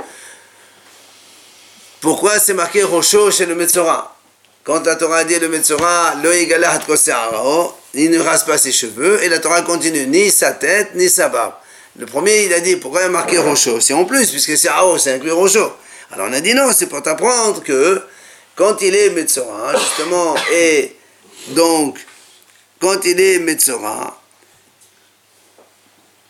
[2.00, 4.16] pourquoi c'est marqué rosho chez le Metzora?
[4.64, 6.14] Quand la Torah dit le Metzora,
[7.92, 11.28] il ne rase pas ses cheveux, et la Torah continue, ni sa tête, ni sa
[11.28, 11.54] barbe.
[11.98, 14.68] Le premier, il a dit pourquoi il a marqué Rocho C'est en plus, puisque c'est
[14.68, 15.72] Ao, c'est inclus Rocho.
[16.12, 18.00] Alors on a dit non, c'est pour t'apprendre que
[18.56, 20.94] quand il est Metzora, justement, et
[21.48, 21.98] donc,
[22.80, 24.16] quand il est Metzora,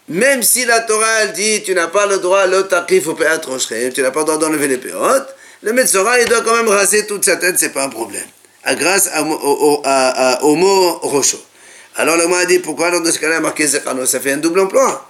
[0.09, 3.23] même si la Torah elle dit tu n'as pas le droit, le taqif au tu
[3.23, 7.25] n'as pas le droit d'enlever les péotes, le Metzora il doit quand même raser toute
[7.25, 8.27] sa tête, c'est pas un problème.
[8.65, 9.09] À grâce
[10.43, 11.39] au, mot rocho.
[11.97, 14.61] Alors le mot a dit pourquoi dans ce cas-là marqué Zekano Ça fait un double
[14.61, 15.10] emploi.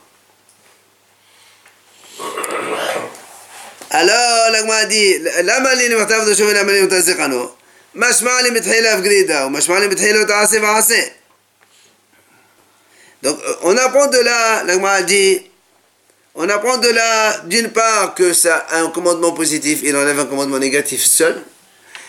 [4.00, 7.50] الو لك ما دي لما اللي محتفظ شوف لما اللي متزق عنه
[7.94, 11.10] مش معلم بتحيلها في جديدة ومش معلم بتحيلها تعاسي في عاسي
[13.22, 15.42] Donc, on apprend de là, l'Agma dit,
[16.34, 20.24] on apprend de là, d'une part, que ça a un commandement positif, il enlève un
[20.24, 21.42] commandement négatif seul.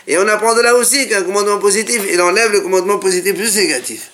[0.08, 3.56] Et on apprend de là aussi qu'un commandement positif, il enlève le commandement positif plus
[3.58, 4.12] négatif.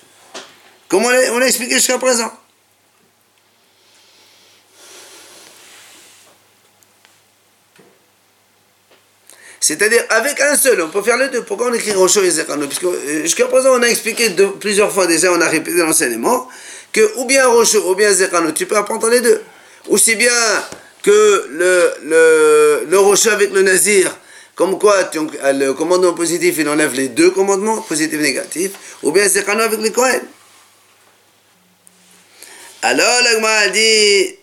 [0.90, 2.32] Comme on l'a expliqué jusqu'à présent.
[9.68, 11.44] C'est-à-dire, avec un seul, on peut faire les deux.
[11.44, 15.08] Pourquoi on écrit Rocho et Zekano Puisque euh, jusqu'à présent, on a expliqué plusieurs fois
[15.08, 16.48] déjà, on a répété l'enseignement,
[16.94, 19.42] que ou bien Rocho ou bien Zekano, tu peux apprendre les deux.
[19.90, 20.32] Aussi bien
[21.04, 24.18] que le, le, le avec le Nazir,
[24.56, 28.72] comme quoi le commandement positif, il enlève les deux commandements, positif et négatif,
[29.04, 30.22] ou bien Zekano avec les Kohen.
[32.84, 34.34] Alors l'agma dit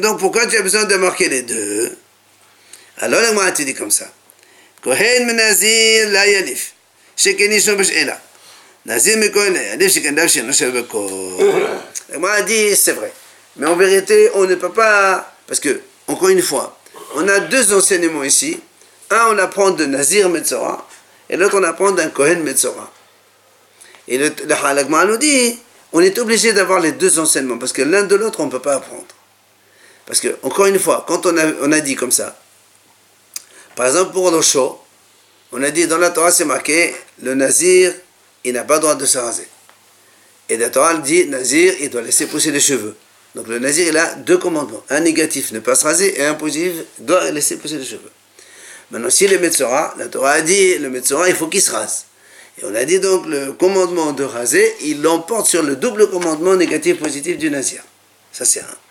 [0.00, 1.96] donc pourquoi tu as besoin de marquer les deux?
[3.00, 4.06] Alors l'agma tu dit comme ça.
[4.82, 6.72] Kohen menazir la yalif.
[7.16, 7.60] Shekeni.
[8.86, 11.38] Nazir la yalif shekendav shenoshev beko.
[12.10, 13.12] L'agma dit c'est vrai.
[13.58, 15.34] Mais en vérité, on ne peut pas.
[15.46, 16.78] Parce que, encore une fois,
[17.16, 18.60] on a deux enseignements ici.
[19.10, 20.86] Un, on apprend de Nazir Metzora,
[21.30, 22.92] et l'autre, on apprend d'un Kohen Metzora.
[24.06, 25.58] Et le, le nous dit
[25.92, 28.60] on est obligé d'avoir les deux enseignements, parce que l'un de l'autre, on ne peut
[28.60, 29.06] pas apprendre.
[30.06, 32.38] Parce que, encore une fois, quand on a dit comme ça,
[33.78, 34.76] par exemple pour le show,
[35.52, 37.94] on a dit dans la Torah, c'est marqué, le nazir,
[38.42, 39.46] il n'a pas le droit de se raser.
[40.48, 42.96] Et la Torah dit, nazir, il doit laisser pousser les cheveux.
[43.36, 44.82] Donc le nazir, il a deux commandements.
[44.90, 48.10] Un négatif, ne pas se raser, et un positif, doit laisser pousser les cheveux.
[48.90, 52.06] Maintenant, si le Metzora, la Torah a dit, le Metzora, il faut qu'il se rase.
[52.60, 56.56] Et on a dit donc le commandement de raser, il l'emporte sur le double commandement
[56.56, 57.84] négatif-positif du Nazir.
[58.32, 58.87] Ça c'est un.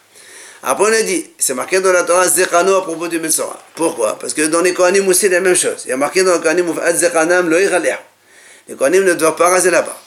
[0.64, 3.60] Après on a dit, c'est marqué dans la Torah Zechano à propos du Metzora.
[3.76, 4.18] Pourquoi?
[4.20, 5.84] Parce que dans les Kohanim aussi, la même chose.
[5.86, 9.70] Il y a marqué dans les Kohanim, Zechanam lo Les Kohanim ne doivent pas raser
[9.70, 9.98] la barbe.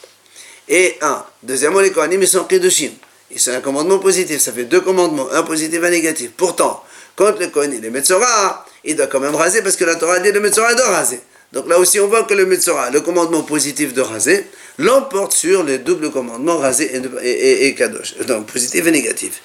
[0.69, 1.25] Et un.
[1.43, 2.91] Deuxièmement, les Kohanim, ils sont Kedushim.
[3.31, 4.41] Ils sont un commandement positif.
[4.41, 6.31] Ça fait deux commandements, un positif et un négatif.
[6.37, 6.83] Pourtant,
[7.15, 10.19] quand le Kohen il est Metzora, il doit quand même raser parce que la Torah
[10.19, 11.21] dit le Metzora doit raser.
[11.53, 14.47] Donc là aussi, on voit que le Metzora, le commandement positif de raser,
[14.81, 16.91] l'emporte sur le double commandement raser
[17.23, 18.17] et, kadosh.
[18.27, 19.41] Donc positif et négatif.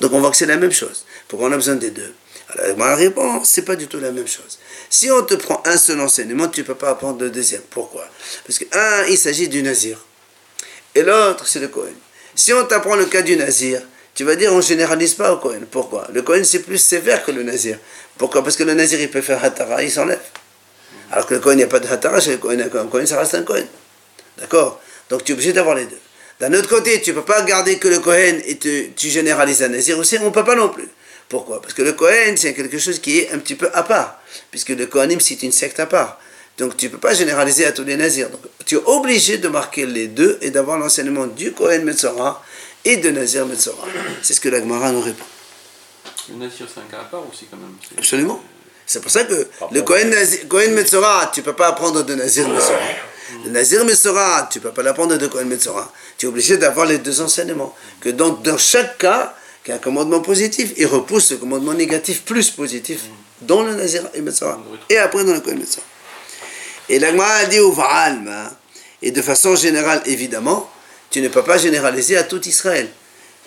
[0.00, 1.04] Donc on voit que c'est la même chose.
[1.26, 2.12] Pourquoi on a besoin des deux?
[2.50, 4.58] Alors ma réponse, c'est pas du tout la même chose.
[4.90, 7.62] Si on te prend un seul enseignement, tu peux pas apprendre le deuxième.
[7.70, 8.06] Pourquoi?
[8.46, 10.04] Parce que un, il s'agit du nazir.
[10.94, 11.94] Et l'autre, c'est le Kohen.
[12.34, 13.80] Si on t'apprend le cas du nazir,
[14.14, 15.66] tu vas dire on généralise pas au Kohen.
[15.70, 16.06] Pourquoi?
[16.12, 17.78] Le Kohen, c'est plus sévère que le nazir.
[18.18, 18.44] Pourquoi?
[18.44, 20.20] Parce que le nazir, il peut faire hatara, il s'enlève.
[21.10, 23.06] Alors que le Cohen, il n'y a pas de Hatara, chez le Cohen, un Cohen,
[23.06, 23.64] ça reste un Cohen.
[24.38, 24.80] D'accord?
[25.10, 25.98] Donc tu es obligé d'avoir les deux.
[26.40, 29.68] D'un autre côté, tu ne peux pas garder que le Cohen et tu généralises un
[29.68, 30.88] Nazir aussi, on ne peut pas non plus.
[31.28, 31.62] Pourquoi?
[31.62, 34.20] Parce que le Cohen, c'est quelque chose qui est un petit peu à part,
[34.50, 36.18] puisque le Kohanim, c'est une secte à part.
[36.58, 38.30] Donc tu ne peux pas généraliser à tous les Nazirs.
[38.30, 42.44] Donc tu es obligé de marquer les deux et d'avoir l'enseignement du Kohen Metzora
[42.84, 43.86] et de Nazir Metzora.
[44.22, 45.24] C'est ce que la Gemara nous répond.
[46.28, 47.74] Le Nazir, c'est un cas à part aussi quand même.
[47.96, 48.42] Absolument.
[48.86, 52.78] C'est pour ça que le Kohen, Metzora, tu ne peux pas apprendre de Nazir Metzora.
[53.44, 55.90] Le Nazir Metzora, tu ne peux pas l'apprendre de Kohen Metzora.
[56.18, 57.74] Tu es obligé d'avoir les deux enseignements.
[58.00, 61.74] Que dans, dans chaque cas, qu'il y a un commandement positif, il repousse ce commandement
[61.74, 63.00] négatif plus positif
[63.42, 64.62] dans le Nazir Metzora.
[64.88, 65.86] Et après dans le Kohen Metzora.
[66.88, 68.50] Et l'Agma a dit au hein.
[69.00, 70.70] et de façon générale évidemment,
[71.10, 72.88] tu ne peux pas généraliser à tout Israël.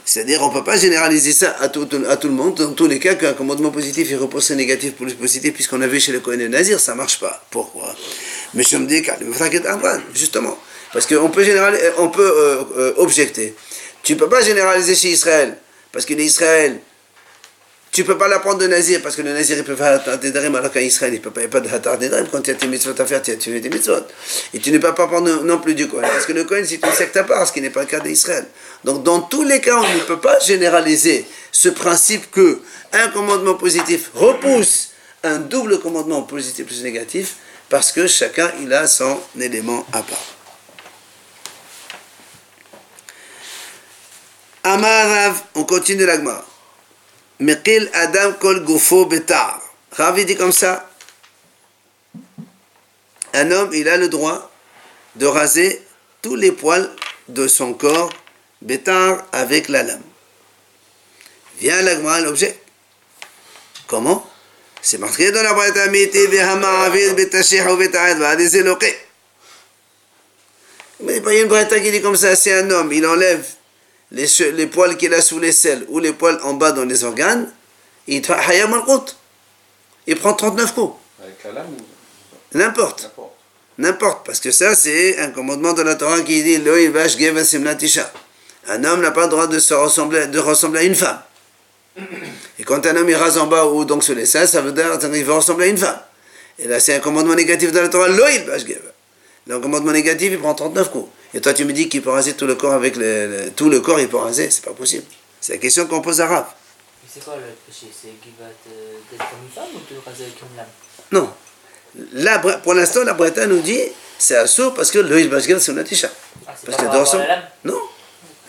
[0.07, 2.55] C'est-à-dire, on ne peut pas généraliser ça à tout, à tout le monde.
[2.55, 5.87] Dans tous les cas, qu'un commandement positif, il repose sur négatif le positif, puisqu'on a
[5.87, 7.43] vu chez le Kohen et Nazir, ça ne marche pas.
[7.51, 7.93] Pourquoi?
[8.53, 9.03] Mais je me dis,
[10.13, 10.57] justement.
[10.93, 13.53] Parce qu'on peut, généraliser, on peut euh, euh, objecter.
[14.03, 15.57] Tu ne peux pas généraliser chez Israël,
[15.91, 16.79] parce que l'Israël,
[17.91, 20.31] tu ne peux pas l'apprendre de Nazir, parce que le Nazir, il peut faire des
[20.31, 22.55] Darim, alors qu'en Israël, il ne peut pas, pas de Hatar des Quand tu as
[22.55, 23.95] tes mitzvot à faire, tu as tué tes mitzvot.
[24.53, 26.75] Et tu ne peux pas apprendre non plus du Kohen, parce que le Kohen, c'est
[26.75, 28.45] une secte à part, ce qui n'est pas le cas d'Israël.
[28.83, 32.59] Donc, dans tous les cas, on ne peut pas généraliser ce principe que
[32.93, 34.91] un commandement positif repousse
[35.23, 37.35] un double commandement positif plus négatif,
[37.69, 40.17] parce que chacun, il a son élément à part.
[44.63, 46.43] Amarav, on continue l'agma.
[47.39, 48.65] Meqil Adam Kol
[49.09, 49.61] Betar.
[49.91, 50.89] Ravi dit comme ça.
[53.33, 54.51] Un homme, il a le droit
[55.15, 55.85] de raser
[56.21, 56.89] tous les poils
[57.27, 58.11] de son corps,
[58.61, 60.01] Betar, avec la lame.
[61.59, 62.59] Vient l'agma, l'objet.
[63.87, 64.27] Comment?
[64.81, 66.27] C'est marqué dans la Miti,
[67.15, 67.77] Betashih ou
[68.19, 68.95] Vadizéloké.
[71.01, 73.45] Mais il a une Breta qui dit comme ça, c'est un homme, il enlève
[74.11, 77.03] les, les poils qu'il a sous les selles ou les poils en bas dans les
[77.03, 77.51] organes,
[78.07, 78.21] il
[80.07, 80.95] Il prend 39 coups.
[81.21, 81.75] Avec la lame
[82.53, 83.11] N'importe.
[83.77, 86.57] N'importe, parce que ça, c'est un commandement de la Torah qui dit
[88.67, 91.21] Un homme n'a pas le droit de, se ressembler, de ressembler à une femme.
[92.59, 94.71] Et quand un homme il rase en bas ou donc sur les selles, ça veut
[94.71, 95.99] dire qu'il va ressembler à une femme.
[96.59, 98.07] Et là, c'est un commandement négatif de la Torah.
[98.07, 101.09] Le commandement négatif, il prend 39 coups.
[101.33, 103.79] Et toi, tu me dis qu'il peut raser tout le corps avec le, tout le
[103.79, 105.05] corps, il peut raser, c'est pas possible.
[105.39, 106.45] C'est la question qu'on pose à Rav.
[107.11, 107.87] C'est quoi le péché?
[107.93, 110.65] C'est qu'il va être comme une femme ou de raser avec une lame?
[111.11, 111.29] Non.
[112.13, 113.81] Là, pour l'instant, la Breta nous dit
[114.17, 116.09] c'est assourd parce que le Bashgel c'est une atisha.
[116.47, 117.43] Ah, parce que dans la lame?
[117.63, 117.79] Non.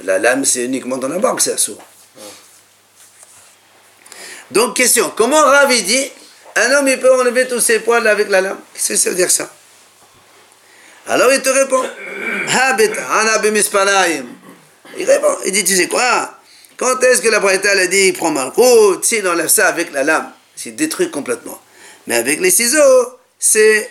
[0.04, 1.78] La lame, c'est uniquement dans la barbe, c'est assourd.
[4.50, 6.10] Donc, question comment Rav dit
[6.56, 8.58] un homme il peut enlever tous ses poils avec la lame?
[8.74, 9.50] Qu'est-ce que ça veut dire ça?
[11.06, 11.82] Alors il te répond
[13.42, 14.26] bimispalaim.
[14.96, 16.34] Il répond, il dit, tu sais quoi?
[16.76, 20.02] Quand est-ce que la Braïta a dit, il prend Malchut, s'il enlève ça avec la
[20.04, 21.60] lame, c'est détruit complètement.
[22.06, 23.90] Mais avec les ciseaux, c'est.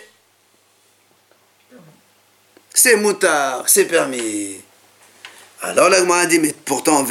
[2.74, 4.60] C'est moutard, c'est permis.
[5.60, 7.08] Alors la a dit, mais pourtant, Rav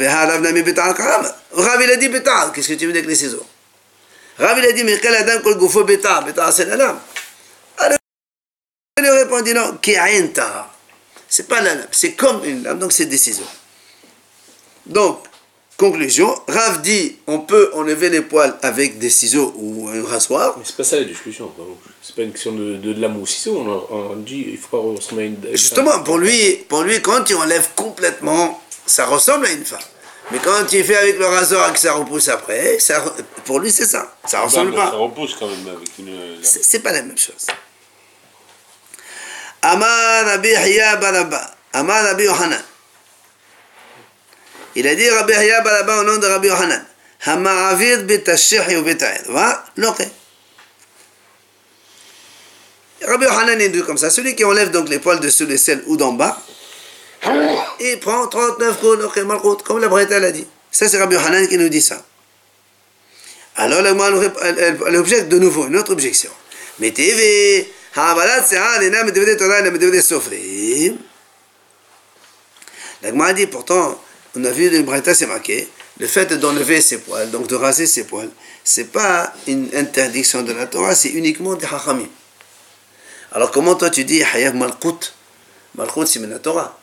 [1.82, 3.44] il a dit Betal, qu'est-ce que tu veux dire avec les ciseaux?
[4.38, 6.98] Rav il a dit, mais quel adam kol goufo Betal Betal, c'est la lame.
[7.78, 7.98] Alors
[8.96, 10.06] il lui répondit, non, qui a
[11.28, 13.42] C'est pas la lame, c'est comme une lame, donc c'est des ciseaux.
[14.86, 15.27] Donc,
[15.78, 20.56] conclusion, Rav dit, on peut enlever les poils avec des ciseaux ou un rasoir.
[20.58, 21.50] Mais c'est pas ça la discussion.
[22.02, 23.56] C'est pas une question de, de, de lame ou ciseau.
[23.90, 25.36] On, on dit il faut pas ressembler à une.
[25.52, 29.78] Justement, pour lui, pour lui, quand tu enlèves complètement, ça ressemble à une femme.
[30.30, 33.02] Mais quand tu fais avec le rasoir et que ça repousse après, ça,
[33.46, 34.14] pour lui c'est ça.
[34.26, 34.90] Ça ressemble Bah, pas.
[34.90, 36.06] Ça repousse quand même avec une.
[36.06, 36.38] lame.
[36.42, 37.46] C'est c'est pas la même chose.
[39.62, 41.40] Amar Rabbi Hiya Baraba.
[41.72, 42.60] Amar Rabbi Yohanan.
[44.78, 46.80] Il a dit Rabbi Hiya Baraba au nom de Rabbi Yohanan.
[47.26, 48.84] Hamaravid betashih ou.
[49.32, 50.06] Va, loke.
[53.02, 54.08] Rabbi Yohanan est comme ça.
[54.08, 56.40] Celui qui enlève donc les poils dessous les selles ou d'en bas,
[57.80, 60.46] il prend 39 coups, loke, malchut, comme la Breta l'a dit.
[60.70, 62.00] Ça, c'est Rabbi Yohanan qui nous dit ça.
[63.56, 66.30] Alors, elle, objecte de nouveau, une autre objection.
[66.78, 70.98] Mais TV, Havalat Se'al, Ena Medevede Torah, Ena Medevede Sofrim.
[73.02, 74.00] La Gemara dit pourtant,
[74.38, 77.56] on a vu dans le Braïta, c'est marqué, le fait d'enlever ses poils, donc de
[77.56, 78.30] raser ses poils,
[78.62, 82.06] c'est pas une interdiction de la Torah, c'est uniquement des Hachamim.
[83.32, 85.12] Alors comment toi tu dis Hayav Malchut
[85.74, 86.78] Malchut c'est la Torah.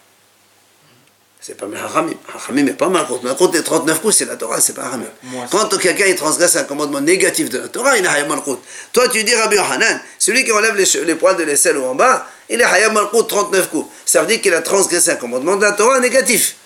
[1.40, 2.16] C'est pas min Hachamim.
[2.36, 3.24] Hachamim n'est pas Malchut.
[3.24, 5.06] Malchut est 39 coups, c'est la Torah, c'est pas Hachamim.
[5.50, 8.58] Quand quelqu'un il transgresse un commandement négatif de la Torah, il est Hayav Malchut.
[8.92, 11.96] Toi tu dis Rabbi Yohanan, celui qui enlève les, les poils de l'aisselle ou en
[11.96, 13.88] bas, il est Hayav Malchut 39 coups.
[14.06, 16.58] Ça veut dire qu'il a transgressé un commandement de la Torah négatif.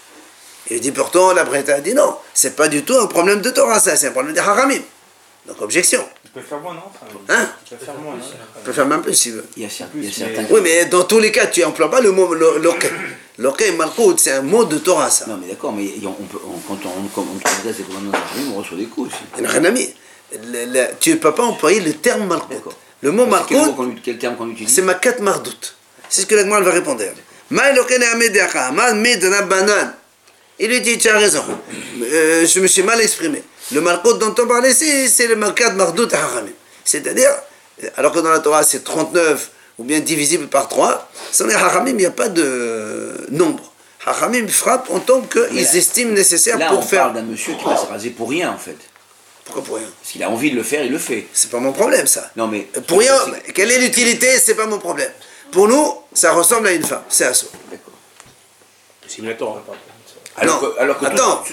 [0.72, 3.50] Il dit pourtant, la Breta a dit non, c'est pas du tout un problème de
[3.50, 4.82] Torah, ça, c'est un problème de Haramim.
[5.48, 6.04] Donc objection.
[6.26, 8.24] Il peut faire moins, non Enfin, Hein Il peut faire moins, non
[8.56, 9.46] On peut faire même plus s'il veut.
[9.58, 10.54] Il y a, cer- il y a mais- certains.
[10.54, 12.92] Oui, mais dans tous les cas, tu n'emploies pas le mot lo- loquet.
[13.40, 15.26] Loquet, malkout, c'est un mot de Torah, ça.
[15.28, 18.60] Non, mais d'accord, mais on peut, on- quand on, on transgresse les commandements de on
[18.60, 19.44] reçoit des coups aussi.
[21.00, 22.76] Tu ne peux pas employer le terme malkout.
[23.02, 25.76] Le mot Quel, mot malkout, quel terme qu'on utilise c'est makat mardout.
[26.10, 27.02] C'est ce que la va répondre.
[27.50, 29.94] Ma loquet ne amed yaka, ma med na banane.
[30.60, 31.44] Il lui dit, tu as raison.
[32.04, 33.44] Euh, je me suis mal exprimé.
[33.72, 36.52] Le malkout dont on parlait ici, c'est le makat mardout haramim.
[36.84, 37.30] C'est-à-dire,
[37.98, 41.92] alors que dans la Torah c'est 39 ou bien divisible par 3, sans les haramim,
[41.92, 43.72] il n'y a pas de nombre.
[44.06, 47.04] Haramim frappent en tant qu'ils estiment nécessaire Là, pour on faire.
[47.04, 48.78] parle d'un monsieur qui va se raser pour rien, en fait.
[49.46, 49.88] Pourquoi pour rien?
[50.02, 51.28] Parce qu'il a envie de le faire, il le fait.
[51.34, 52.30] C'est pas mon problème ça.
[52.36, 52.68] Non, mais.
[52.88, 53.16] Pour rien,
[53.54, 55.12] quelle est l'utilité C'est pas mon problème.
[55.52, 57.04] Pour nous, ça ressemble à une femme.
[57.10, 57.48] C'est un saut.
[57.72, 57.89] D'accord.
[59.38, 59.64] Torah.
[60.38, 61.44] Alors non, alors que attends,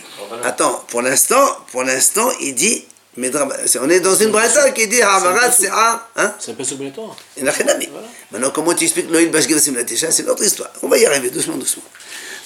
[0.44, 0.84] attends.
[0.88, 2.84] Pour l'instant, pour l'instant, il dit.
[3.16, 3.30] mais
[3.80, 6.00] On est dans une braïta qui dit Havarat c'est un.
[6.16, 6.64] Hein C'est un peu
[7.68, 7.90] a dire.
[8.30, 10.70] Maintenant, comment tu expliques Noïl Bashgir Simlatisha C'est notre histoire.
[10.82, 11.82] On va y arriver doucement, doucement.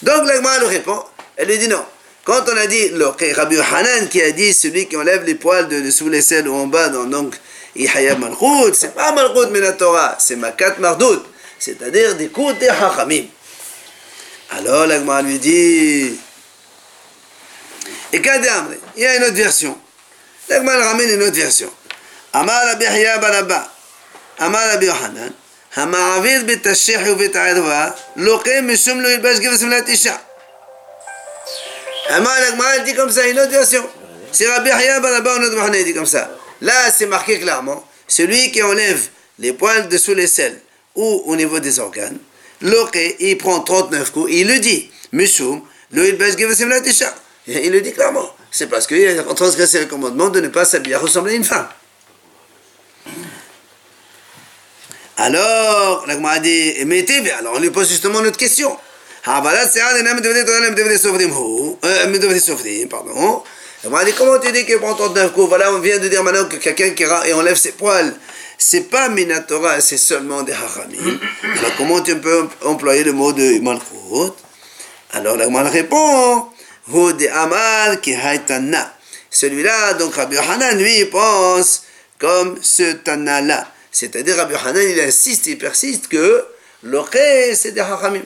[0.02, 1.02] Donc, l'Agma elle répond.
[1.36, 1.84] Elle lui dit non.
[2.24, 5.68] Quand on a dit, le Rabbi Hanan qui a dit celui qui enlève les poils
[5.68, 7.34] de, de sous les selles ou en bas, dans, donc,
[7.74, 11.22] Ihaya Malchut, c'est pas Malchut mais la Torah, c'est Makat Mardout,
[11.58, 13.24] c'est-à-dire des coups des Hachamim.
[14.51, 16.19] Alors, l'Agma lui dit.
[18.13, 19.77] Et Kadamre, il y a une autre version.
[20.49, 21.71] L'Agma elle ramène une autre version.
[22.33, 23.71] Amar Rabbi Hiya Baraba.
[24.41, 25.27] אמר רבי יוחנן,
[25.75, 30.15] המעביד בתשח ובית הערווה, לוקה משום לא ילבש גבר שמלת אישה.
[32.17, 33.89] אמר l'Agma elle dit comme ça, une autre version.
[34.31, 36.29] C'est Rabbi Hiya Baraba, un autre Yohanan, il dit comme ça.
[36.61, 39.07] Là, c'est marqué clairement, celui qui enlève
[39.39, 40.59] les poils dessous les selles
[40.95, 42.17] ou au niveau des organes,
[42.62, 45.62] Loke, il prend 39 coups, il le dit, Mishum.
[45.92, 48.30] Il le dit clairement.
[48.50, 51.44] C'est parce qu'il a transgressé le commandement de ne pas s'habiller à ressembler à une
[51.44, 51.68] femme.
[55.16, 58.76] Alors, la Gemara dit, TV, alors on lui pose justement notre question.
[63.83, 66.57] Dit, comment tu dis qu'il prend 39 coups Voilà, on vient de dire maintenant que
[66.57, 68.14] quelqu'un qui et enlève ses poils,
[68.59, 71.18] c'est pas Minatora, c'est seulement des hachamim.
[71.59, 74.35] Alors comment tu peux employer le mot de malchut
[75.12, 76.47] Alors la Gemara répond,
[76.89, 78.95] de amal ki haitana.
[79.31, 81.85] Celui-là, donc Rabbi Hanan, lui, il pense
[82.18, 83.66] comme ce Tana-là.
[83.91, 86.45] C'est-à-dire, Rabbi Hanan, il insiste, il persiste que
[86.83, 88.22] l'Oké, c'est des Hachamim.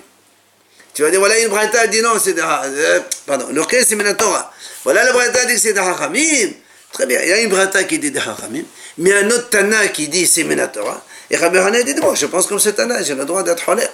[0.95, 4.53] Tu vas dire, voilà une Braïta dit non, c'est euh, Pardon, l'Oké, c'est Minatora.
[4.85, 6.53] Voilà la Braïta dit que c'est des Hachamim.
[6.93, 8.65] Très bien, il y a une Braïta qui dit des Hachamim,
[8.99, 11.05] mais un autre Tana qui dit c'est Minatora.
[11.31, 13.91] Et Rabbi Hanan dit, bon, je pense comme ce Tana, j'ai le droit d'être Holek.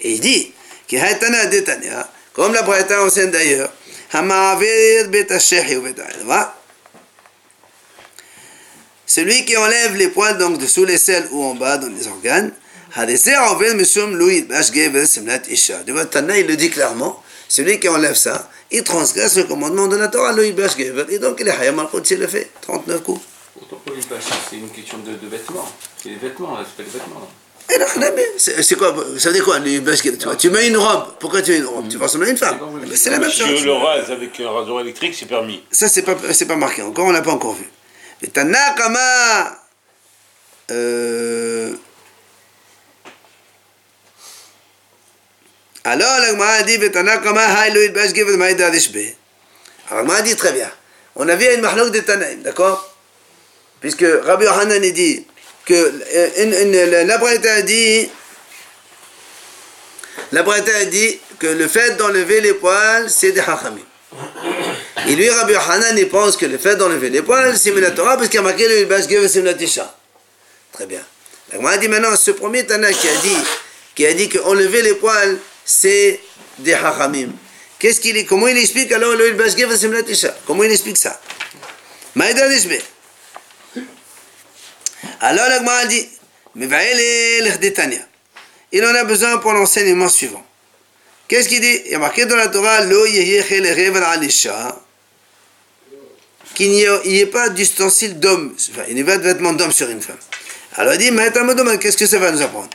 [0.00, 0.52] Et il dit,
[0.92, 3.70] haitana detania, comme la Braïta enseigne d'ailleurs,
[4.12, 6.34] Hamavir ou
[9.06, 12.52] celui qui enlève les poils donc dessous les selles ou en bas dans les organes,
[15.50, 15.82] Isha.
[15.84, 19.88] De votre Tana, il le dit clairement, celui qui enlève ça, il transgresse le commandement
[19.88, 23.20] de la Torah, Louis Bashgevel, et donc il est Hayam al le fait, 39 coups.
[23.60, 23.94] Autant pour
[24.50, 25.68] c'est une question de, de vêtements.
[26.02, 27.20] C'est les vêtements, là, c'est pas les vêtements.
[27.20, 27.26] Là.
[27.72, 29.58] Et là, là, mais C'est quoi Ça veut dire quoi
[30.36, 31.88] tu, mets une robe, pourquoi tu mets une robe?
[31.88, 32.58] Tu vas ressembler à une femme.
[32.88, 33.64] Mais C'est la même Si chose.
[33.64, 35.62] le rase avec un rasoir électrique, c'est permis.
[35.70, 37.68] Ça, c'est pas, c'est pas marqué encore, on l'a pas encore vu.
[38.22, 39.58] Le Tanakama.
[40.72, 41.74] Euh,
[45.84, 46.78] alors, la Gemara dit.
[49.90, 50.70] Alors, la dit très bien.
[51.16, 52.94] On a vu une mahlok de Tanaïm, d'accord?
[53.80, 55.26] Puisque Rabbi Yohanan dit
[55.64, 58.10] que euh, la- la dit.
[60.32, 60.42] La
[60.84, 63.80] dit que le fait d'enlever les poils, c'est des hachamim.
[65.08, 68.16] Et lui, Rabbi Yohanan, il pense que le fait d'enlever les poils, c'est la Torah,
[68.16, 69.94] parce qu'il a marqué le Ilbash Gev Simlat Isha.
[70.72, 71.00] Très bien.
[71.52, 73.36] La dit maintenant, ce premier Tana qui a dit,
[73.94, 75.38] qui a dit qu'enlever les poils,
[75.70, 76.20] c'est
[76.58, 77.30] des hachamim.
[77.78, 81.20] Qu'est-ce qu'il comment il explique alors le Ilbash Gev Simlat Isha Comment il explique ça?
[82.14, 82.72] Maïda Nishbe.
[85.20, 86.08] Alors la Gemara dit.
[88.72, 90.44] Il en a besoin pour l'enseignement suivant.
[91.28, 91.82] Qu'est-ce qu'il dit?
[91.86, 93.04] Il y a marqué dans la Torah, Lo
[96.54, 96.82] qu'il n'y
[97.18, 100.18] ait- pas d'ustensile d'homme, enfin, il n'y ait pas de vêtements d'homme sur une femme.
[100.76, 102.68] Alors il dit, madame, qu'est-ce que ça va nous apprendre?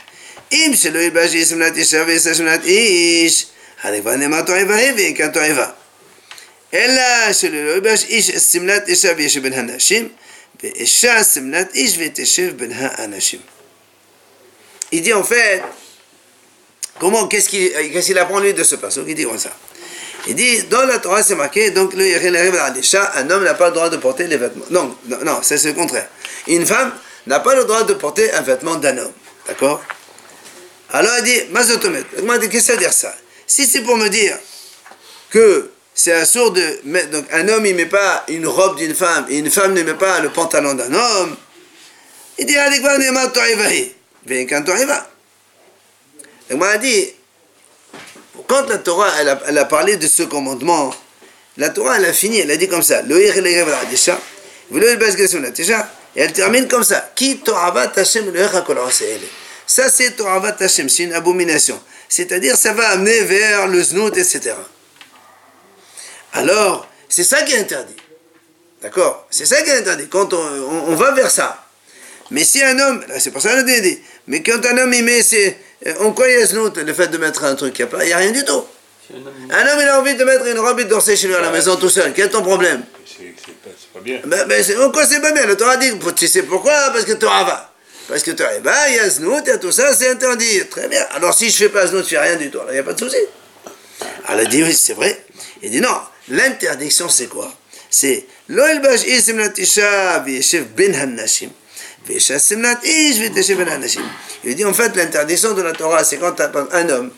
[0.51, 3.47] Im shelo yilbash ish simnat isha ve'isa simnat ish,
[3.83, 5.81] hareva nema to'eva hevi, kan to'eva.
[6.73, 10.09] אלא שלא ילבש איש שמלת אישה וישב בין הנשים,
[10.63, 13.39] ואישה שמלת איש ותשב בין האנשים.
[14.93, 15.63] Il dit en fait,
[16.99, 19.53] comment, qu'est-ce qu'il qu'est-ce qu'il apprend lui de ce passage Il dit comme ça.
[20.27, 23.45] Il dit, dans la Torah, c'est marqué, donc le Yechel arrive à l'Isha, un homme
[23.45, 24.65] n'a pas le droit de porter les vêtements.
[24.69, 26.07] Non, non, non c'est c'est le contraire.
[26.47, 26.91] Une femme
[27.25, 29.13] n'a pas le droit de porter un vêtement d'un homme.
[29.47, 29.81] D'accord
[30.92, 33.14] Alors il dit, Mazotomet, qu'est-ce que ça veut dire ça?
[33.46, 34.36] Si c'est pour me dire
[35.30, 36.80] que c'est un sourd de
[37.10, 39.94] donc un homme il met pas une robe d'une femme et une femme ne met
[39.94, 41.36] pas le pantalon d'un homme,
[42.38, 43.92] il dit, Allez, quoi, nema to'ivahi,
[44.26, 45.08] ve'kan to'iva.
[46.50, 47.12] Donc il dit,
[48.46, 50.94] quand la Torah elle a, elle a parlé de ce commandement,
[51.56, 53.02] la Torah elle a fini, elle a dit comme ça,
[56.16, 59.28] et elle termine comme ça, Elohecha kol ha'oseh ele.
[59.66, 61.80] Ça c'est to'avat Hashem, c'est une abomination.
[62.08, 64.54] C'est-à-dire ça va amener vers le znout, etc.
[66.32, 67.96] Alors, c'est ça qui est interdit.
[68.82, 69.26] D'accord?
[69.30, 70.08] C'est ça qui est interdit.
[70.08, 71.64] Quand on, on- on va vers ça.
[72.30, 75.04] Mais si un homme, c'est pour ça qu'on a dit, mais quand un homme il
[75.04, 75.56] met, c'est,
[75.86, 78.12] euh, en quoi il y a znout, le fait de mettre un truc Il n'y
[78.12, 78.64] a, rien du tout.
[79.14, 81.40] Un homme- il a envie de mettre une robe et de danser chez lui à
[81.40, 82.12] la maison tout seul.
[82.14, 82.82] Quel est ton problème?
[83.06, 83.24] C'est
[83.62, 84.20] pas, pas bien.
[84.24, 85.46] ben, ben, En quoi c'est pas bien?
[85.46, 86.72] Le Torah dit, tu sais pourquoi?
[86.92, 87.72] Parce que Torah va.
[88.08, 90.66] Parce que Torah va, il y a znout, a tout ça, c'est interdit.
[90.68, 91.04] Très bien.
[91.14, 92.58] Alors si je fais pas znout, je fais rien du tout.
[92.58, 93.16] Alors il n'y a pas de souci.
[94.26, 95.24] Alors il dit, oui, c'est vrai.
[95.62, 95.98] Il dit, non,
[96.28, 97.52] l'interdiction c'est quoi?
[97.90, 98.96] C'est ben ben.
[104.44, 107.10] Il dit, en fait, l'interdiction de la Torah, c'est quand un homme,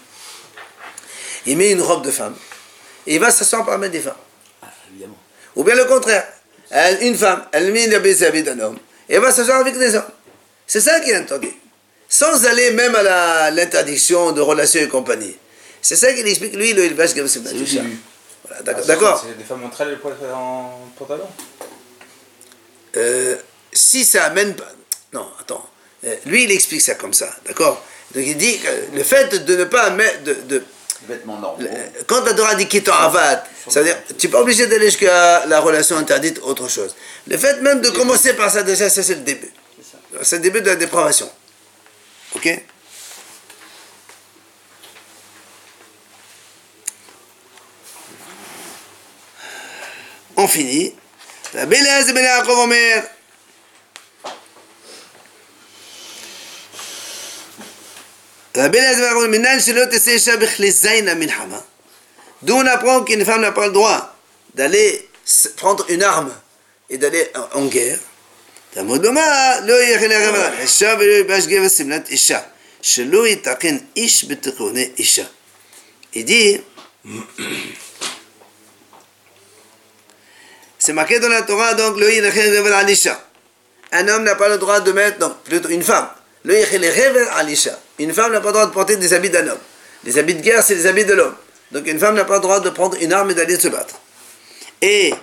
[1.44, 2.34] il met une robe de femme,
[3.06, 4.14] et il va s'asseoir parmi des femmes.
[5.56, 6.26] Ou bien le contraire.
[7.00, 8.78] Une femme, elle met le vis-à-vis d'un homme
[9.08, 10.10] et elle va s'asseoir avec des hommes.
[10.68, 11.52] C'est ça qui est interdit.
[12.08, 15.36] Sans aller même à la- l'interdiction de relations et compagnie.
[15.82, 17.98] C'est ça qu'il explique, lui, le Ilvash Gavsim C'est le début.
[18.46, 18.86] Voilà, d'accord.
[18.86, 19.24] d'accord.
[19.26, 21.26] C'est des femmes entre elles, les poils en pantalon
[22.96, 23.36] Euh,
[23.72, 24.70] si ça amène pas.
[25.12, 25.64] Non, attends.
[26.04, 27.82] Euh, lui, il explique ça comme ça, d'accord?
[28.14, 30.22] Donc il dit que le fait de ne pas mettre.
[30.24, 30.64] De, de-
[31.08, 31.58] Vêtements normaux.
[31.62, 31.68] le-
[32.06, 35.96] quand la Torah dit quitte avat, c'est-à-dire, tu n'es pas obligé d'aller jusqu'à la relation
[35.96, 36.94] interdite, autre chose.
[37.28, 39.50] Le fait même de commencer par ça, déjà, ça c'est le début.
[40.22, 41.30] C'est le début de la dépravation.
[42.34, 42.62] Ok?
[50.36, 50.94] On finit.
[51.54, 53.02] La Belaz ben Yaakov Omer.
[62.42, 64.16] D'où on apprend qu'une femme n'a pas le droit
[64.54, 65.08] d'aller
[65.56, 66.32] prendre une arme
[66.90, 67.98] et d'aller en guerre.
[68.73, 72.39] תלמוד לומר, לא יהיה חיל הרב על אישה ולא ילבש גבר שמלת אישה,
[72.81, 75.23] שלא יתקן איש בתיקוני אישה.
[76.15, 76.61] Il dit,
[80.77, 83.19] c'est marqué dans la Torah, donc, le yirechel revel al isha.
[83.91, 86.07] Un homme n'a pas le droit de mettre, non, plutôt une femme.
[86.43, 87.79] Le yirechel revel al isha.
[87.97, 89.59] Une femme n'a pas le droit de porter des habits d'un homme.
[90.03, 91.35] Les habits de guerre, c'est les habits de l'homme.
[91.71, 93.95] Donc une femme n'a pas le droit de prendre une arme et d'aller se battre.
[94.81, 95.13] Et,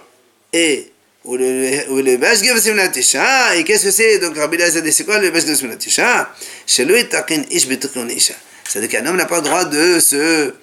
[0.53, 0.91] et,
[1.26, 4.20] ou le ou le bashge v'simnatisha, et qu'est-ce que c'est?
[4.20, 6.30] Donc Rabbi Lazar dit c'est quoi le bashge v'simnatisha
[6.66, 8.36] Shelo itaqin ish b'tikun isha.
[8.68, 10.54] C'est-à-dire qu'un homme n'a pas le droit de se...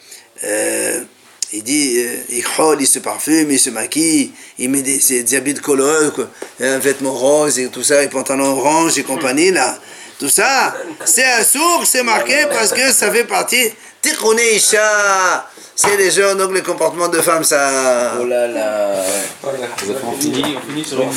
[0.44, 1.00] euh,
[1.54, 5.36] il dit, euh, il chole, il se parfume, il se maquille, il met des, des
[5.36, 6.10] habits de couleur,
[6.60, 9.78] un vêtement rose et tout ça, et pantalon orange et compagnie, là.
[10.18, 13.70] Tout ça, c'est un sourd, c'est marqué parce que ça fait partie.
[14.00, 15.50] Tikkun isha.
[15.84, 18.12] C'est les gens, donc le comportement de femme, ça.
[18.20, 18.92] Oh là là.
[19.42, 19.66] Voilà.
[20.06, 21.10] On finit, on finit sur une